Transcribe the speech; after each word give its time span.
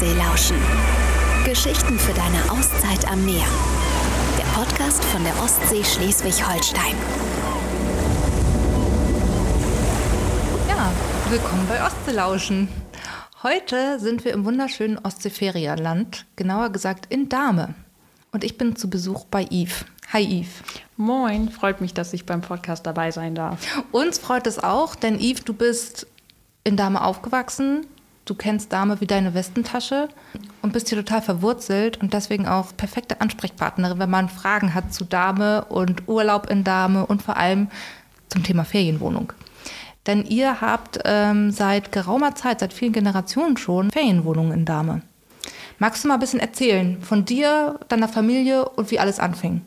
Ostsee 0.00 0.16
lauschen. 0.16 0.56
Geschichten 1.44 1.98
für 1.98 2.14
deine 2.14 2.50
Auszeit 2.50 3.06
am 3.12 3.22
Meer. 3.26 3.44
Der 4.38 4.44
Podcast 4.58 5.04
von 5.04 5.22
der 5.22 5.38
Ostsee 5.42 5.84
Schleswig-Holstein. 5.84 6.94
Ja, 10.66 10.90
willkommen 11.28 11.66
bei 11.68 11.84
Ostsee 11.84 12.12
lauschen. 12.12 12.68
Heute 13.42 14.00
sind 14.00 14.24
wir 14.24 14.32
im 14.32 14.46
wunderschönen 14.46 14.96
Ostseeferienland, 14.96 16.24
genauer 16.34 16.70
gesagt 16.70 17.12
in 17.12 17.28
Dahme. 17.28 17.74
Und 18.32 18.42
ich 18.42 18.56
bin 18.56 18.76
zu 18.76 18.88
Besuch 18.88 19.26
bei 19.26 19.46
Yves. 19.50 19.84
Hi 20.14 20.22
Yves. 20.22 20.62
Moin, 20.96 21.50
freut 21.50 21.82
mich, 21.82 21.92
dass 21.92 22.14
ich 22.14 22.24
beim 22.24 22.40
Podcast 22.40 22.86
dabei 22.86 23.10
sein 23.10 23.34
darf. 23.34 23.60
Uns 23.92 24.16
freut 24.16 24.46
es 24.46 24.58
auch, 24.58 24.94
denn 24.94 25.20
Yves, 25.20 25.44
du 25.44 25.52
bist 25.52 26.06
in 26.64 26.78
Dahme 26.78 27.04
aufgewachsen. 27.04 27.84
Du 28.30 28.36
kennst 28.36 28.72
Dahme 28.72 29.00
wie 29.00 29.08
deine 29.08 29.34
Westentasche 29.34 30.08
und 30.62 30.72
bist 30.72 30.88
hier 30.88 30.98
total 30.98 31.20
verwurzelt 31.20 32.00
und 32.00 32.14
deswegen 32.14 32.46
auch 32.46 32.68
perfekte 32.76 33.20
Ansprechpartnerin, 33.20 33.98
wenn 33.98 34.08
man 34.08 34.28
Fragen 34.28 34.72
hat 34.72 34.94
zu 34.94 35.04
Dahme 35.04 35.64
und 35.64 36.06
Urlaub 36.06 36.48
in 36.48 36.62
Dahme 36.62 37.06
und 37.06 37.22
vor 37.22 37.36
allem 37.36 37.66
zum 38.28 38.44
Thema 38.44 38.64
Ferienwohnung. 38.64 39.32
Denn 40.06 40.24
ihr 40.24 40.60
habt 40.60 41.00
ähm, 41.04 41.50
seit 41.50 41.90
geraumer 41.90 42.36
Zeit, 42.36 42.60
seit 42.60 42.72
vielen 42.72 42.92
Generationen 42.92 43.56
schon 43.56 43.90
Ferienwohnungen 43.90 44.52
in 44.52 44.64
Dahme. 44.64 45.02
Magst 45.80 46.04
du 46.04 46.08
mal 46.08 46.14
ein 46.14 46.20
bisschen 46.20 46.38
erzählen 46.38 47.02
von 47.02 47.24
dir, 47.24 47.80
deiner 47.88 48.06
Familie 48.06 48.68
und 48.68 48.92
wie 48.92 49.00
alles 49.00 49.18
anfing? 49.18 49.62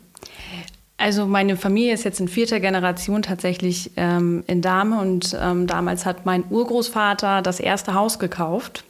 Also 1.04 1.26
meine 1.26 1.58
Familie 1.58 1.92
ist 1.92 2.04
jetzt 2.04 2.18
in 2.18 2.28
vierter 2.28 2.60
Generation 2.60 3.20
tatsächlich 3.20 3.90
ähm, 3.98 4.42
in 4.46 4.62
Dahme 4.62 5.02
und 5.02 5.36
ähm, 5.38 5.66
damals 5.66 6.06
hat 6.06 6.24
mein 6.24 6.44
Urgroßvater 6.48 7.42
das 7.42 7.60
erste 7.60 7.92
Haus 7.92 8.18
gekauft 8.18 8.84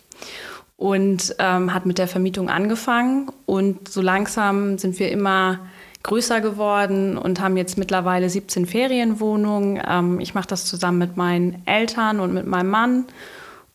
und 0.77 1.35
ähm, 1.41 1.75
hat 1.75 1.87
mit 1.87 1.99
der 1.99 2.07
Vermietung 2.07 2.49
angefangen 2.49 3.33
und 3.47 3.89
so 3.89 4.01
langsam 4.01 4.79
sind 4.79 4.97
wir 5.01 5.11
immer 5.11 5.59
größer 6.05 6.41
geworden 6.41 7.19
und 7.19 7.41
haben 7.41 7.57
jetzt 7.57 7.79
mittlerweile 7.79 8.31
17 8.31 8.67
Ferienwohnungen. 8.67 9.83
Ähm, 9.85 10.21
ich 10.21 10.35
mache 10.35 10.47
das 10.47 10.67
zusammen 10.67 10.99
mit 10.99 11.17
meinen 11.17 11.63
Eltern 11.67 12.21
und 12.21 12.33
mit 12.33 12.47
meinem 12.47 12.71
Mann. 12.71 13.05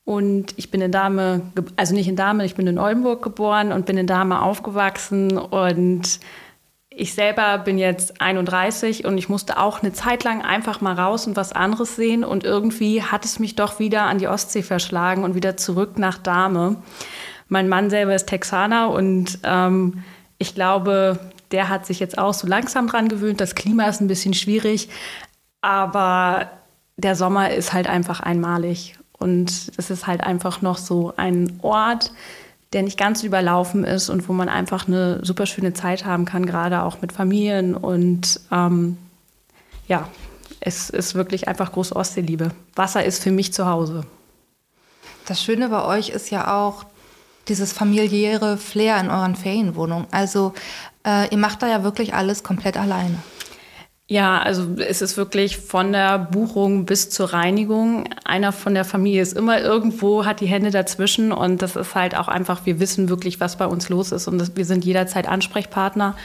Und 0.06 0.53
ich 0.56 0.72
bin 0.72 0.80
in 0.80 0.94
Dahme, 0.94 1.41
also 1.75 1.94
nicht 1.94 2.08
in 2.08 2.16
Dahme, 2.16 2.45
ich 2.45 2.56
bin 2.56 2.67
in 2.67 2.80
Oldenburg 2.80 3.22
geboren 3.22 3.73
und 3.73 3.85
bin 3.85 3.97
in 3.97 4.08
Dahme 4.08 4.41
aufgewachsen 4.41 5.38
und 5.38 6.22
ich 7.00 7.14
selber 7.14 7.58
bin 7.59 7.78
jetzt 7.78 8.22
31 8.22 9.05
und 9.05 9.17
ich 9.17 9.30
musste 9.30 9.58
auch 9.58 9.81
eine 9.81 9.94
Zeit 9.94 10.23
lang 10.23 10.42
einfach 10.42 10.81
mal 10.81 10.94
raus 10.94 11.28
und 11.28 11.38
was 11.38 11.53
anderes 11.53 11.95
sehen. 11.95 12.23
Und 12.23 12.44
irgendwie 12.44 13.02
hat 13.02 13.23
es 13.23 13.39
mich 13.39 13.56
doch 13.56 13.80
wieder 13.80 14.03
an 14.03 14.17
die 14.17 14.28
Ostsee 14.28 14.64
verschlagen 14.64 15.23
und 15.23 15.33
wieder 15.33 15.56
zurück 15.56 15.97
nach 15.97 16.17
Dahme. 16.17 16.75
Mein 17.47 17.69
Mann 17.69 17.89
selber 17.89 18.14
ist 18.14 18.28
Texaner 18.28 18.91
und 18.91 19.39
ähm, 19.44 20.03
ich 20.38 20.53
glaube, 20.56 21.19
der 21.52 21.69
hat 21.69 21.86
sich 21.86 22.00
jetzt 22.00 22.17
auch 22.17 22.33
so 22.33 22.47
langsam 22.47 22.88
dran 22.88 23.08
gewöhnt. 23.08 23.39
Das 23.39 23.56
Klima 23.56 23.86
ist 23.86 24.02
ein 24.02 24.08
bisschen 24.08 24.34
schwierig, 24.34 24.89
aber 25.61 26.50
der 26.97 27.16
Sommer 27.16 27.52
ist 27.52 27.73
halt 27.73 27.88
einfach 27.88 28.19
einmalig. 28.19 29.00
Und 29.17 29.72
es 29.78 29.89
ist 29.89 30.06
halt 30.06 30.22
einfach 30.22 30.61
noch 30.61 30.78
so 30.78 31.13
ein 31.17 31.59
Ort, 31.61 32.11
der 32.73 32.84
nicht 32.84 33.00
ganz 33.00 33.23
überlaufen 33.23 33.84
ist 33.84 34.09
und 34.09 34.30
wo 34.30 34.34
man 34.34 34.48
einfach 34.48 34.88
eine 34.88 35.23
super 35.25 35.45
schöne 35.45 35.73
Zeit 35.73 36.06
haben 36.06 36.25
kann, 36.25 36.45
gerade 36.45 36.84
auch 36.84 37.02
mit 37.02 37.12
Familien. 37.12 37.75
Und 37.75 38.39
ähm, 38.52 38.98
ja, 39.88 40.08
es 40.59 40.90
ist 40.90 41.16
wirklich 41.16 41.47
einfach 41.47 41.72
große 41.72 41.95
Ostseeliebe. 41.95 42.52
Wasser 42.75 43.03
ist 43.03 43.23
für 43.23 43.31
mich 43.31 43.53
zu 43.53 43.66
Hause. 43.66 44.03
Das 45.25 45.42
Schöne 45.44 45.70
bei 45.70 45.84
euch 45.84 46.09
ist 46.09 46.30
ja 46.30 46.56
auch 46.59 46.86
dieses 47.47 47.73
familiäre 47.73 48.58
Flair 48.58 49.00
in 49.00 49.09
euren 49.09 49.36
Ferienwohnungen. 49.36 50.08
Also 50.12 50.53
äh, 51.06 51.30
ihr 51.30 51.38
macht 51.38 51.64
da 51.64 51.67
ja 51.67 51.84
wirklich 51.84 52.14
alles 52.14 52.44
komplett 52.44 52.78
alleine. 52.78 53.17
Ja, 54.12 54.40
also 54.40 54.66
es 54.80 55.03
ist 55.03 55.18
wirklich 55.18 55.59
von 55.59 55.92
der 55.92 56.18
Buchung 56.18 56.86
bis 56.86 57.12
zur 57.12 57.31
Reinigung. 57.31 58.09
Einer 58.25 58.52
von 58.52 58.74
der 58.74 58.84
Familie 58.84 59.22
ist 59.22 59.38
immer 59.38 59.62
irgendwo, 59.62 60.25
hat 60.25 60.40
die 60.40 60.47
Hände 60.47 60.72
dazwischen 60.72 61.31
und 61.31 61.62
das 61.62 61.75
ist 61.75 61.94
halt 61.94 62.18
auch 62.18 62.28
einfach, 62.28 62.66
wir 62.66 62.80
wissen 62.80 63.08
wirklich, 63.08 63.40
was 63.40 63.58
bei 63.58 63.68
uns 63.68 63.88
los 63.90 64.12
ist 64.12 64.28
und 64.28 64.40
das, 64.40 64.56
wir 64.56 64.66
sind 64.66 64.84
jederzeit 64.84 65.28
Ansprechpartner. 65.28 66.16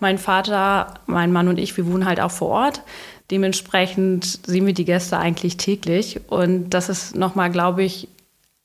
Mein 0.00 0.16
Vater, 0.16 0.94
mein 1.04 1.32
Mann 1.32 1.48
und 1.48 1.58
ich, 1.58 1.76
wir 1.76 1.86
wohnen 1.86 2.06
halt 2.06 2.18
auch 2.18 2.30
vor 2.30 2.48
Ort. 2.48 2.80
Dementsprechend 3.30 4.24
sehen 4.46 4.64
wir 4.64 4.72
die 4.72 4.86
Gäste 4.86 5.18
eigentlich 5.18 5.58
täglich 5.58 6.22
und 6.28 6.70
das 6.70 6.88
ist 6.88 7.14
nochmal, 7.14 7.50
glaube 7.50 7.82
ich, 7.82 8.08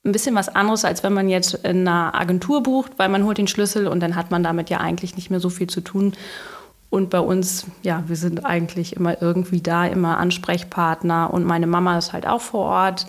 ein 0.06 0.14
bisschen 0.14 0.36
was 0.36 0.48
anderes, 0.48 0.86
als 0.86 1.04
wenn 1.04 1.12
man 1.12 1.28
jetzt 1.28 1.54
in 1.66 1.86
einer 1.86 2.16
Agentur 2.16 2.64
bucht, 2.64 2.94
weil 2.96 3.10
man 3.10 3.26
holt 3.26 3.40
den 3.40 3.48
Schlüssel 3.48 3.88
und 3.90 4.00
dann 4.00 4.16
hat 4.16 4.32
man 4.32 4.42
damit 4.42 4.70
ja 4.70 4.78
eigentlich 4.78 5.18
nicht 5.18 5.30
mehr 5.30 5.42
so 5.42 5.50
viel 5.50 5.68
zu 5.68 5.82
tun. 5.82 6.14
Und 6.90 7.10
bei 7.10 7.20
uns, 7.20 7.68
ja, 7.84 8.04
wir 8.08 8.16
sind 8.16 8.46
eigentlich 8.46 8.96
immer 8.96 9.22
irgendwie 9.22 9.62
da, 9.62 9.86
immer 9.86 10.18
Ansprechpartner. 10.18 11.32
Und 11.32 11.46
meine 11.46 11.68
Mama 11.68 11.98
ist 11.98 12.14
halt 12.14 12.26
auch 12.26 12.42
vor 12.42 12.66
Ort. 12.66 13.06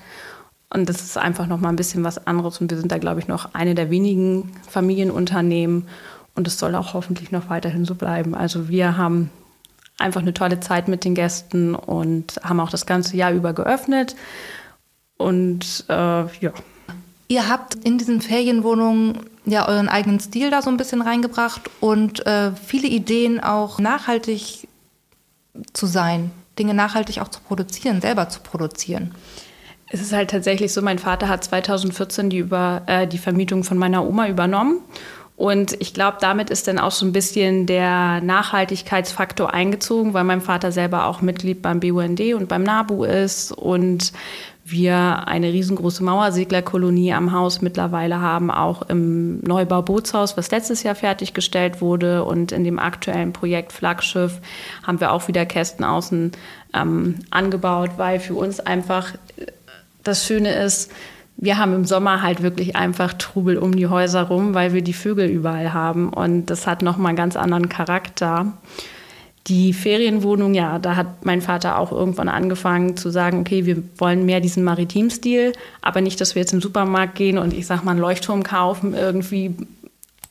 Und 0.73 0.89
das 0.89 1.01
ist 1.01 1.17
einfach 1.17 1.47
noch 1.47 1.61
mal 1.61 1.71
ein 1.71 1.77
bisschen 1.77 2.05
was 2.05 2.27
anderes. 2.27 2.61
Und 2.61 2.71
wir 2.71 2.79
sind 2.79 2.93
da, 2.93 2.99
glaube 2.99 3.21
ich, 3.21 3.29
noch 3.29 3.55
eine 3.55 3.75
der 3.75 3.91
wenigen 3.91 4.53
Familienunternehmen. 4.69 5.89
Und 6.35 6.47
es 6.47 6.59
soll 6.59 6.75
auch 6.75 6.95
hoffentlich 6.95 7.33
noch 7.33 7.49
weiterhin 7.49 7.85
so 7.85 7.95
bleiben. 7.95 8.35
Also 8.35 8.69
wir 8.69 8.97
haben 8.97 9.31
einfach 9.99 10.21
eine 10.21 10.35
tolle 10.35 10.61
Zeit 10.61 10.89
mit 10.89 11.05
den 11.05 11.15
Gästen 11.15 11.75
und 11.75 12.41
haben 12.43 12.61
auch 12.61 12.71
das 12.71 12.87
ganze 12.87 13.17
Jahr 13.17 13.33
über 13.33 13.53
geöffnet. 13.53 14.15
Und 15.17 15.85
äh, 15.89 15.93
ja. 16.41 16.53
Ihr 17.31 17.49
habt 17.49 17.77
in 17.77 17.97
diesen 17.97 18.21
Ferienwohnungen 18.21 19.21
ja 19.47 19.69
euren 19.69 19.89
eigenen 19.89 20.19
Stil 20.19 20.51
da 20.51 20.63
so 20.63 20.69
ein 20.69 20.77
bisschen 20.77 21.01
reingebracht 21.01 21.71
und 21.79 22.27
äh, 22.27 22.51
viele 22.57 22.89
Ideen 22.89 23.39
auch 23.39 23.79
nachhaltig 23.79 24.67
zu 25.73 25.87
sein, 25.87 26.33
Dinge 26.59 26.75
nachhaltig 26.75 27.21
auch 27.21 27.29
zu 27.29 27.39
produzieren, 27.41 28.01
selber 28.01 28.29
zu 28.31 28.41
produzieren. 28.41 29.15
Es 29.87 30.01
ist 30.01 30.13
halt 30.13 30.31
tatsächlich 30.31 30.73
so, 30.73 30.83
mein 30.83 30.99
Vater 30.99 31.29
hat 31.29 31.45
2014 31.45 32.31
die, 32.31 32.39
über, 32.39 32.83
äh, 32.87 33.07
die 33.07 33.19
Vermietung 33.19 33.63
von 33.63 33.79
meiner 33.79 34.05
Oma 34.05 34.27
übernommen. 34.27 34.81
Und 35.37 35.81
ich 35.81 35.95
glaube, 35.95 36.19
damit 36.21 36.51
ist 36.51 36.67
dann 36.67 36.81
auch 36.81 36.91
so 36.91 37.07
ein 37.07 37.13
bisschen 37.13 37.67
der 37.67 38.21
Nachhaltigkeitsfaktor 38.23 39.55
eingezogen, 39.55 40.15
weil 40.15 40.25
mein 40.25 40.41
Vater 40.41 40.73
selber 40.73 41.07
auch 41.07 41.23
Mitglied 41.23 41.63
beim 41.63 41.79
BUND 41.79 42.21
und 42.35 42.49
beim 42.49 42.65
NABU 42.65 43.05
ist 43.05 43.53
und 43.53 44.13
wir 44.65 45.27
eine 45.27 45.53
riesengroße 45.53 46.05
Mauerseglerkolonie 46.05 47.13
am 47.13 47.33
Haus 47.33 47.61
mittlerweile 47.61 48.21
haben, 48.21 48.51
auch 48.51 48.83
im 48.83 49.41
Neubau 49.41 49.83
Bootshaus, 49.83 50.37
was 50.37 50.51
letztes 50.51 50.83
Jahr 50.83 50.95
fertiggestellt 50.95 51.81
wurde. 51.81 52.25
Und 52.25 52.53
in 52.53 52.65
dem 52.65 52.79
aktuellen 52.79 53.33
Projekt 53.33 53.73
Flaggschiff 53.73 54.41
haben 54.87 55.01
wir 55.01 55.13
auch 55.13 55.29
wieder 55.29 55.47
Kästen 55.47 55.85
außen 55.85 56.33
ähm, 56.75 57.17
angebaut, 57.31 57.91
weil 57.97 58.21
für 58.21 58.35
uns 58.35 58.61
einfach 58.61 59.15
das 60.03 60.27
Schöne 60.27 60.53
ist, 60.55 60.93
wir 61.43 61.57
haben 61.57 61.75
im 61.75 61.85
Sommer 61.87 62.23
halt 62.23 62.43
wirklich 62.43 62.77
einfach 62.77 63.15
Trubel 63.15 63.57
um 63.57 63.75
die 63.75 63.87
Häuser 63.87 64.25
rum, 64.25 64.53
weil 64.53 64.75
wir 64.75 64.83
die 64.83 64.93
Vögel 64.93 65.29
überall 65.29 65.73
haben. 65.73 66.11
Und 66.11 66.47
das 66.47 66.67
hat 66.67 66.83
nochmal 66.83 67.11
einen 67.11 67.17
ganz 67.17 67.35
anderen 67.35 67.71
Charakter. 67.71 68.53
Die 69.47 69.73
Ferienwohnung, 69.73 70.53
ja, 70.55 70.79
da 70.79 70.97
hat 70.97 71.25
mein 71.25 71.41
Vater 71.41 71.79
auch 71.79 71.93
irgendwann 71.93 72.29
angefangen 72.29 72.97
zu 72.97 73.11
sagen, 73.11 73.41
okay, 73.41 73.65
wir 73.65 73.83
wollen 73.97 74.27
mehr 74.27 74.41
diesen 74.41 74.63
Maritimstil, 74.65 75.53
aber 75.81 76.03
nicht, 76.03 76.21
dass 76.21 76.35
wir 76.35 76.43
jetzt 76.43 76.53
im 76.53 76.61
Supermarkt 76.61 77.15
gehen 77.15 77.39
und 77.39 77.55
ich 77.55 77.67
sag 77.67 77.83
mal 77.83 77.93
einen 77.93 78.01
Leuchtturm 78.01 78.43
kaufen 78.43 78.95
irgendwie, 78.95 79.55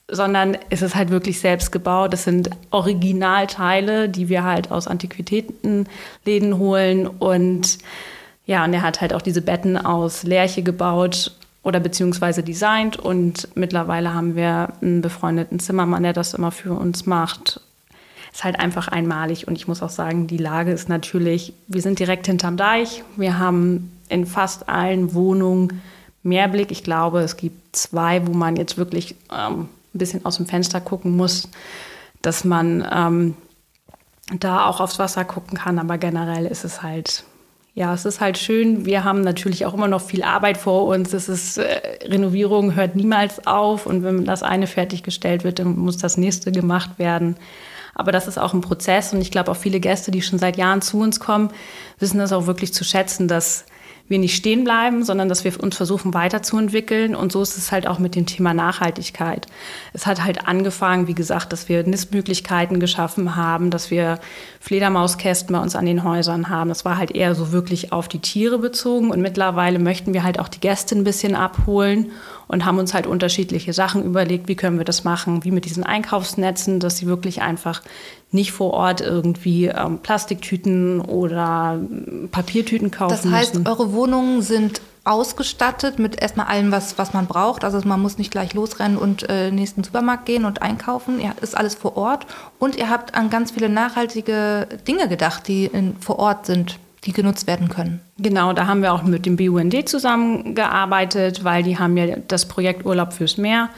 sondern 0.07 0.57
es 0.69 0.83
ist 0.83 0.95
halt 0.95 1.09
wirklich 1.09 1.39
selbst 1.39 1.71
gebaut. 1.71 2.13
Das 2.13 2.23
sind 2.23 2.49
Originalteile, 2.69 4.09
die 4.09 4.29
wir 4.29 4.43
halt 4.43 4.71
aus 4.71 4.87
Antiquitätenläden 4.87 6.57
holen 6.57 7.07
und 7.07 7.79
ja, 8.45 8.63
und 8.65 8.73
er 8.73 8.81
hat 8.81 9.01
halt 9.01 9.13
auch 9.13 9.21
diese 9.21 9.41
Betten 9.41 9.77
aus 9.77 10.23
Lärche 10.23 10.63
gebaut 10.63 11.35
oder 11.63 11.79
beziehungsweise 11.79 12.41
designt 12.41 12.97
und 12.97 13.47
mittlerweile 13.55 14.13
haben 14.13 14.35
wir 14.35 14.73
einen 14.81 15.01
befreundeten 15.01 15.59
Zimmermann, 15.59 16.03
der 16.03 16.13
das 16.13 16.33
immer 16.33 16.51
für 16.51 16.73
uns 16.73 17.05
macht 17.05 17.61
ist 18.31 18.43
halt 18.43 18.59
einfach 18.59 18.87
einmalig. 18.87 19.47
Und 19.47 19.55
ich 19.55 19.67
muss 19.67 19.81
auch 19.81 19.89
sagen, 19.89 20.27
die 20.27 20.37
Lage 20.37 20.71
ist 20.71 20.89
natürlich, 20.89 21.53
wir 21.67 21.81
sind 21.81 21.99
direkt 21.99 22.27
hinterm 22.27 22.57
Deich. 22.57 23.03
Wir 23.15 23.39
haben 23.39 23.91
in 24.09 24.25
fast 24.25 24.69
allen 24.69 25.13
Wohnungen 25.13 25.81
Mehrblick. 26.23 26.71
Ich 26.71 26.83
glaube, 26.83 27.21
es 27.21 27.37
gibt 27.37 27.75
zwei, 27.75 28.25
wo 28.27 28.33
man 28.33 28.55
jetzt 28.55 28.77
wirklich 28.77 29.15
ähm, 29.31 29.69
ein 29.93 29.97
bisschen 29.97 30.25
aus 30.25 30.37
dem 30.37 30.45
Fenster 30.45 30.81
gucken 30.81 31.15
muss, 31.15 31.49
dass 32.21 32.43
man 32.43 32.85
ähm, 32.91 33.35
da 34.37 34.65
auch 34.65 34.79
aufs 34.79 34.99
Wasser 34.99 35.25
gucken 35.25 35.57
kann. 35.57 35.79
Aber 35.79 35.97
generell 35.97 36.45
ist 36.45 36.65
es 36.65 36.83
halt, 36.83 37.23
ja, 37.73 37.93
es 37.93 38.05
ist 38.05 38.19
halt 38.19 38.37
schön. 38.37 38.85
Wir 38.85 39.03
haben 39.03 39.21
natürlich 39.21 39.65
auch 39.65 39.73
immer 39.73 39.87
noch 39.87 40.01
viel 40.01 40.23
Arbeit 40.23 40.57
vor 40.57 40.85
uns. 40.85 41.13
Es 41.13 41.29
ist, 41.29 41.57
äh, 41.57 41.79
Renovierung 42.03 42.75
hört 42.75 42.95
niemals 42.95 43.47
auf. 43.47 43.85
Und 43.85 44.03
wenn 44.03 44.25
das 44.25 44.43
eine 44.43 44.67
fertiggestellt 44.67 45.43
wird, 45.43 45.59
dann 45.59 45.77
muss 45.77 45.97
das 45.97 46.17
nächste 46.17 46.51
gemacht 46.51 46.99
werden. 46.99 47.37
Aber 47.99 48.13
das 48.13 48.29
ist 48.29 48.37
auch 48.37 48.53
ein 48.53 48.61
Prozess 48.61 49.11
und 49.11 49.19
ich 49.19 49.29
glaube 49.29 49.51
auch 49.51 49.57
viele 49.57 49.81
Gäste, 49.81 50.09
die 50.09 50.21
schon 50.21 50.39
seit 50.39 50.55
Jahren 50.55 50.81
zu 50.81 51.01
uns 51.01 51.19
kommen, 51.19 51.49
wissen 51.99 52.17
das 52.17 52.31
auch 52.31 52.47
wirklich 52.47 52.73
zu 52.73 52.85
schätzen, 52.85 53.27
dass 53.27 53.65
wir 54.09 54.19
nicht 54.19 54.35
stehen 54.35 54.63
bleiben, 54.63 55.03
sondern 55.03 55.29
dass 55.29 55.43
wir 55.43 55.57
uns 55.61 55.77
versuchen 55.77 56.13
weiterzuentwickeln. 56.13 57.15
Und 57.15 57.31
so 57.31 57.41
ist 57.41 57.57
es 57.57 57.71
halt 57.71 57.87
auch 57.87 57.99
mit 57.99 58.15
dem 58.15 58.25
Thema 58.25 58.53
Nachhaltigkeit. 58.55 59.45
Es 59.93 60.07
hat 60.07 60.23
halt 60.23 60.47
angefangen, 60.47 61.07
wie 61.07 61.13
gesagt, 61.13 61.53
dass 61.53 61.69
wir 61.69 61.83
Nistmöglichkeiten 61.83 62.79
geschaffen 62.79 63.35
haben, 63.35 63.69
dass 63.69 63.91
wir 63.91 64.19
Fledermauskästen 64.59 65.55
bei 65.55 65.61
uns 65.61 65.75
an 65.75 65.85
den 65.85 66.03
Häusern 66.03 66.49
haben. 66.49 66.69
Das 66.69 66.83
war 66.85 66.97
halt 66.97 67.11
eher 67.11 67.35
so 67.35 67.51
wirklich 67.51 67.93
auf 67.93 68.07
die 68.07 68.19
Tiere 68.19 68.57
bezogen. 68.57 69.11
Und 69.11 69.21
mittlerweile 69.21 69.77
möchten 69.77 70.13
wir 70.13 70.23
halt 70.23 70.39
auch 70.39 70.47
die 70.47 70.59
Gäste 70.59 70.95
ein 70.95 71.03
bisschen 71.03 71.35
abholen 71.35 72.11
und 72.47 72.65
haben 72.65 72.79
uns 72.79 72.95
halt 72.95 73.05
unterschiedliche 73.05 73.73
Sachen 73.73 74.03
überlegt, 74.03 74.47
wie 74.47 74.55
können 74.55 74.79
wir 74.79 74.85
das 74.85 75.03
machen, 75.03 75.43
wie 75.43 75.51
mit 75.51 75.65
diesen 75.65 75.83
Einkaufsnetzen, 75.83 76.79
dass 76.79 76.97
sie 76.97 77.05
wirklich 77.05 77.43
einfach 77.43 77.83
nicht 78.31 78.51
vor 78.51 78.73
Ort 78.73 79.01
irgendwie 79.01 79.65
ähm, 79.65 79.99
Plastiktüten 79.99 81.01
oder 81.01 81.79
Papiertüten 82.31 82.91
kaufen 82.91 83.17
Das 83.21 83.31
heißt, 83.31 83.55
müssen. 83.55 83.67
eure 83.67 83.93
Wohnungen 83.93 84.41
sind 84.41 84.81
ausgestattet 85.03 85.97
mit 85.97 86.21
erstmal 86.21 86.45
allem, 86.47 86.71
was, 86.71 86.97
was 86.99 87.13
man 87.13 87.25
braucht. 87.25 87.63
Also 87.63 87.81
man 87.85 87.99
muss 87.99 88.17
nicht 88.19 88.31
gleich 88.31 88.53
losrennen 88.53 88.97
und 88.97 89.27
äh, 89.29 89.49
nächsten 89.49 89.83
Supermarkt 89.83 90.25
gehen 90.27 90.45
und 90.45 90.61
einkaufen. 90.61 91.19
Ihr 91.19 91.33
ist 91.41 91.57
alles 91.57 91.73
vor 91.73 91.97
Ort. 91.97 92.27
Und 92.59 92.75
ihr 92.75 92.89
habt 92.89 93.15
an 93.15 93.31
ganz 93.31 93.51
viele 93.51 93.69
nachhaltige 93.69 94.67
Dinge 94.87 95.07
gedacht, 95.07 95.47
die 95.47 95.65
in, 95.65 95.95
vor 95.99 96.19
Ort 96.19 96.45
sind 96.45 96.77
die 97.05 97.13
genutzt 97.13 97.47
werden 97.47 97.69
können. 97.69 98.01
Genau, 98.17 98.51
da 98.51 98.67
haben 98.67 98.81
wir 98.81 98.93
auch 98.93 99.03
mit 99.03 99.25
dem 99.25 99.37
BUND 99.37 99.87
zusammengearbeitet, 99.87 101.43
weil 101.43 101.63
die 101.63 101.79
haben 101.79 101.95
ja 101.95 102.17
das 102.27 102.45
Projekt 102.45 102.85
Urlaub 102.85 103.13
fürs 103.13 103.37
Meer. 103.37 103.69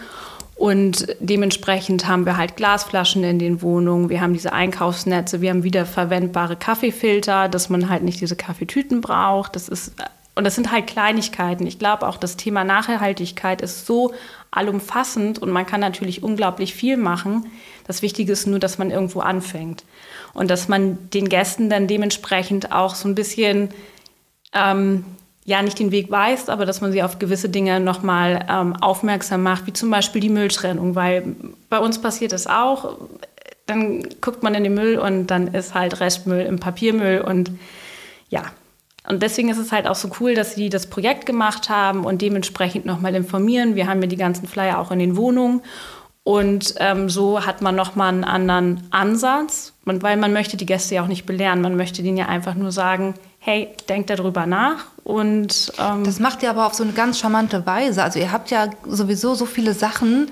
Und 0.62 1.08
dementsprechend 1.19 2.08
haben 2.08 2.28
wir 2.28 2.38
halt 2.38 2.56
Glasflaschen 2.56 3.24
in 3.24 3.40
den 3.40 3.63
Wohnungen, 3.63 4.10
wir 4.10 4.22
haben 4.22 4.34
diese 4.34 4.54
Einkaufsnetze, 4.54 5.42
wir 5.42 5.50
haben 5.50 5.63
wiederverwendbare 5.63 6.56
Kaffeefilter, 6.56 7.50
dass 7.50 7.69
man 7.69 7.90
halt 7.90 8.04
nicht 8.04 8.22
diese 8.22 8.36
Kaffeetüten 8.36 9.02
braucht. 9.02 9.56
Das 9.56 9.68
ist, 9.68 9.94
und 10.36 10.44
das 10.44 10.54
sind 10.54 10.72
halt 10.72 10.86
Kleinigkeiten. 10.86 11.66
Ich 11.66 11.80
glaube 11.80 12.08
auch, 12.08 12.16
das 12.16 12.38
Thema 12.38 12.63
Nachhaltigkeit 12.63 13.63
ist 13.63 13.88
so 13.88 14.13
allumfassend 14.52 15.40
und 15.40 15.50
man 15.50 15.66
kann 15.66 15.80
natürlich 15.80 16.22
unglaublich 16.22 16.75
viel 16.75 16.96
machen. 16.96 17.48
Das 17.88 18.04
Wichtige 18.04 18.31
ist 18.31 18.46
nur, 18.46 18.60
dass 18.60 18.78
man 18.78 18.92
irgendwo 18.92 19.22
anfängt 19.22 19.84
und 20.36 20.52
dass 20.52 20.68
man 20.68 21.10
den 21.10 21.28
Gästen 21.28 21.72
dann 21.72 21.88
dementsprechend 21.88 22.72
auch 22.72 22.94
so 22.94 23.07
ein 23.07 23.16
bisschen 23.16 23.69
ähm, 24.54 25.06
ja 25.44 25.62
nicht 25.62 25.80
den 25.80 25.92
Weg 25.92 26.12
weist, 26.12 26.50
aber 26.50 26.66
dass 26.66 26.82
man 26.82 26.92
sie 26.92 27.04
auf 27.04 27.20
gewisse 27.20 27.50
Dinge 27.50 27.80
nochmal 27.80 28.46
ähm, 28.50 28.76
aufmerksam 28.76 29.44
macht, 29.44 29.66
wie 29.68 29.74
zum 29.74 29.90
Beispiel 29.90 30.22
die 30.22 30.30
Mülltrennung, 30.30 30.96
weil 30.96 31.36
bei 31.70 31.80
uns 31.80 32.00
passiert 32.00 32.32
das 32.32 32.48
auch. 32.48 32.98
Dann 33.66 34.04
guckt 34.22 34.44
man 34.44 34.54
in 34.54 34.64
den 34.64 34.74
Müll 34.74 34.98
und 34.98 35.28
dann 35.28 35.48
ist 35.48 35.74
halt 35.74 36.00
Restmüll 36.00 36.42
im 36.42 36.60
Papiermüll 36.60 37.22
und 37.22 37.52
ja. 38.30 38.44
Und 39.08 39.24
deswegen 39.24 39.50
ist 39.50 39.58
es 39.58 39.72
halt 39.72 39.88
auch 39.88 39.96
so 39.96 40.12
cool, 40.20 40.36
dass 40.36 40.54
sie 40.54 40.70
das 40.70 40.88
Projekt 40.88 41.26
gemacht 41.26 41.70
haben 41.70 42.06
und 42.06 42.22
dementsprechend 42.22 42.86
nochmal 42.86 43.16
informieren. 43.16 43.76
Wir 43.76 43.88
haben 43.88 44.02
ja 44.02 44.08
die 44.08 44.18
ganzen 44.18 44.48
Flyer 44.48 44.78
auch 44.78 44.92
in 44.92 45.00
den 45.00 45.18
Wohnungen 45.18 45.62
und 46.24 46.76
ähm, 46.78 47.10
so 47.10 47.46
hat 47.46 47.64
man 47.64 47.76
nochmal 47.76 48.10
einen 48.10 48.24
anderen 48.24 48.88
Ansatz, 48.92 49.74
und 49.86 50.04
weil 50.04 50.18
man 50.18 50.34
möchte 50.34 50.58
die 50.58 50.66
Gäste 50.66 50.96
ja 50.96 51.04
auch 51.04 51.08
nicht 51.08 51.26
belehren. 51.26 51.62
Man 51.62 51.76
möchte 51.76 52.04
denen 52.04 52.18
ja 52.18 52.28
einfach 52.28 52.54
nur 52.54 52.72
sagen, 52.72 53.16
hey, 53.44 53.70
denkt 53.90 54.10
darüber 54.12 54.46
nach. 54.46 54.86
Und, 55.04 55.74
ähm 55.80 56.04
das 56.04 56.20
macht 56.20 56.44
ihr 56.44 56.50
aber 56.52 56.68
auf 56.68 56.76
so 56.76 56.84
eine 56.84 56.94
ganz 56.94 57.20
charmante 57.20 57.66
Weise. 57.66 58.04
Also 58.04 58.20
ihr 58.20 58.32
habt 58.32 58.52
ja 58.52 58.68
sowieso 58.88 59.34
so 59.34 59.48
viele 59.48 59.74
Sachen, 59.74 60.30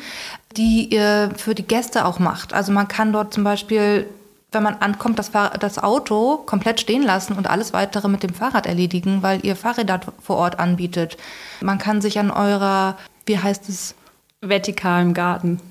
die 0.55 0.93
ihr 0.93 1.31
für 1.35 1.55
die 1.55 1.67
Gäste 1.67 2.05
auch 2.05 2.19
macht. 2.19 2.53
Also 2.53 2.71
man 2.71 2.87
kann 2.87 3.11
dort 3.11 3.33
zum 3.33 3.43
Beispiel 3.43 4.07
wenn 4.51 4.63
man 4.63 4.75
ankommt, 4.75 5.19
das, 5.19 5.31
das, 5.31 5.77
Auto 5.77 6.37
komplett 6.37 6.79
stehen 6.79 7.03
lassen 7.03 7.33
und 7.33 7.47
alles 7.47 7.71
weitere 7.71 8.07
mit 8.07 8.23
dem 8.23 8.33
Fahrrad 8.33 8.65
erledigen, 8.65 9.21
weil 9.21 9.45
ihr 9.45 9.55
Fahrräder 9.55 9.99
vor 10.23 10.37
Ort 10.37 10.57
anbietet. 10.57 11.17
Man 11.61 11.77
kann 11.77 12.01
sich 12.01 12.17
an 12.17 12.31
eurer, 12.31 12.97
wie 13.27 13.37
heißt 13.37 13.69
es? 13.69 13.93
Vertikalen 14.41 15.13
Garten. 15.13 15.59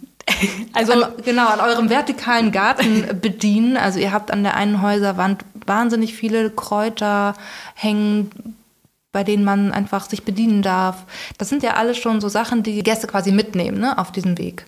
Also 0.74 0.92
an, 0.92 1.12
genau, 1.24 1.48
an 1.48 1.58
eurem 1.58 1.90
vertikalen 1.90 2.52
Garten 2.52 3.18
bedienen. 3.20 3.76
Also 3.76 3.98
ihr 3.98 4.12
habt 4.12 4.30
an 4.30 4.44
der 4.44 4.54
einen 4.54 4.82
Häuserwand 4.82 5.44
wahnsinnig 5.68 6.14
viele 6.14 6.50
Kräuter 6.50 7.34
hängen, 7.74 8.30
bei 9.12 9.24
denen 9.24 9.44
man 9.44 9.72
einfach 9.72 10.08
sich 10.08 10.24
bedienen 10.24 10.62
darf. 10.62 11.04
Das 11.38 11.48
sind 11.48 11.62
ja 11.62 11.74
alles 11.74 11.98
schon 11.98 12.20
so 12.20 12.28
Sachen, 12.28 12.62
die, 12.62 12.82
Gäste 12.82 13.06
quasi 13.06 13.32
mitnehmen 13.32 13.80
ne, 13.80 13.98
auf 13.98 14.12
diesem 14.12 14.38
Weg. 14.38 14.66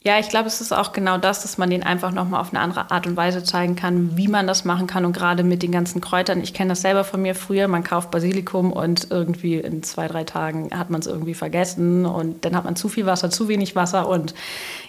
Ja, 0.00 0.16
ich 0.18 0.28
glaube, 0.28 0.46
es 0.46 0.60
ist 0.60 0.72
auch 0.72 0.92
genau 0.92 1.18
das, 1.18 1.42
dass 1.42 1.58
man 1.58 1.70
den 1.70 1.82
einfach 1.82 2.12
nochmal 2.12 2.40
auf 2.40 2.50
eine 2.50 2.60
andere 2.60 2.92
Art 2.92 3.08
und 3.08 3.16
Weise 3.16 3.42
zeigen 3.42 3.74
kann, 3.74 4.16
wie 4.16 4.28
man 4.28 4.46
das 4.46 4.64
machen 4.64 4.86
kann. 4.86 5.04
Und 5.04 5.12
gerade 5.12 5.42
mit 5.42 5.62
den 5.62 5.72
ganzen 5.72 6.00
Kräutern, 6.00 6.40
ich 6.40 6.54
kenne 6.54 6.70
das 6.70 6.82
selber 6.82 7.02
von 7.02 7.20
mir 7.20 7.34
früher, 7.34 7.66
man 7.66 7.82
kauft 7.82 8.12
Basilikum 8.12 8.72
und 8.72 9.08
irgendwie 9.10 9.56
in 9.56 9.82
zwei, 9.82 10.06
drei 10.06 10.22
Tagen 10.22 10.70
hat 10.72 10.88
man 10.88 11.00
es 11.00 11.08
irgendwie 11.08 11.34
vergessen 11.34 12.06
und 12.06 12.44
dann 12.44 12.54
hat 12.54 12.64
man 12.64 12.76
zu 12.76 12.88
viel 12.88 13.06
Wasser, 13.06 13.28
zu 13.30 13.48
wenig 13.48 13.74
Wasser 13.74 14.08
und 14.08 14.34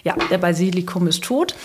ja, 0.04 0.14
der 0.30 0.38
Basilikum 0.38 1.08
ist 1.08 1.24
tot. 1.24 1.56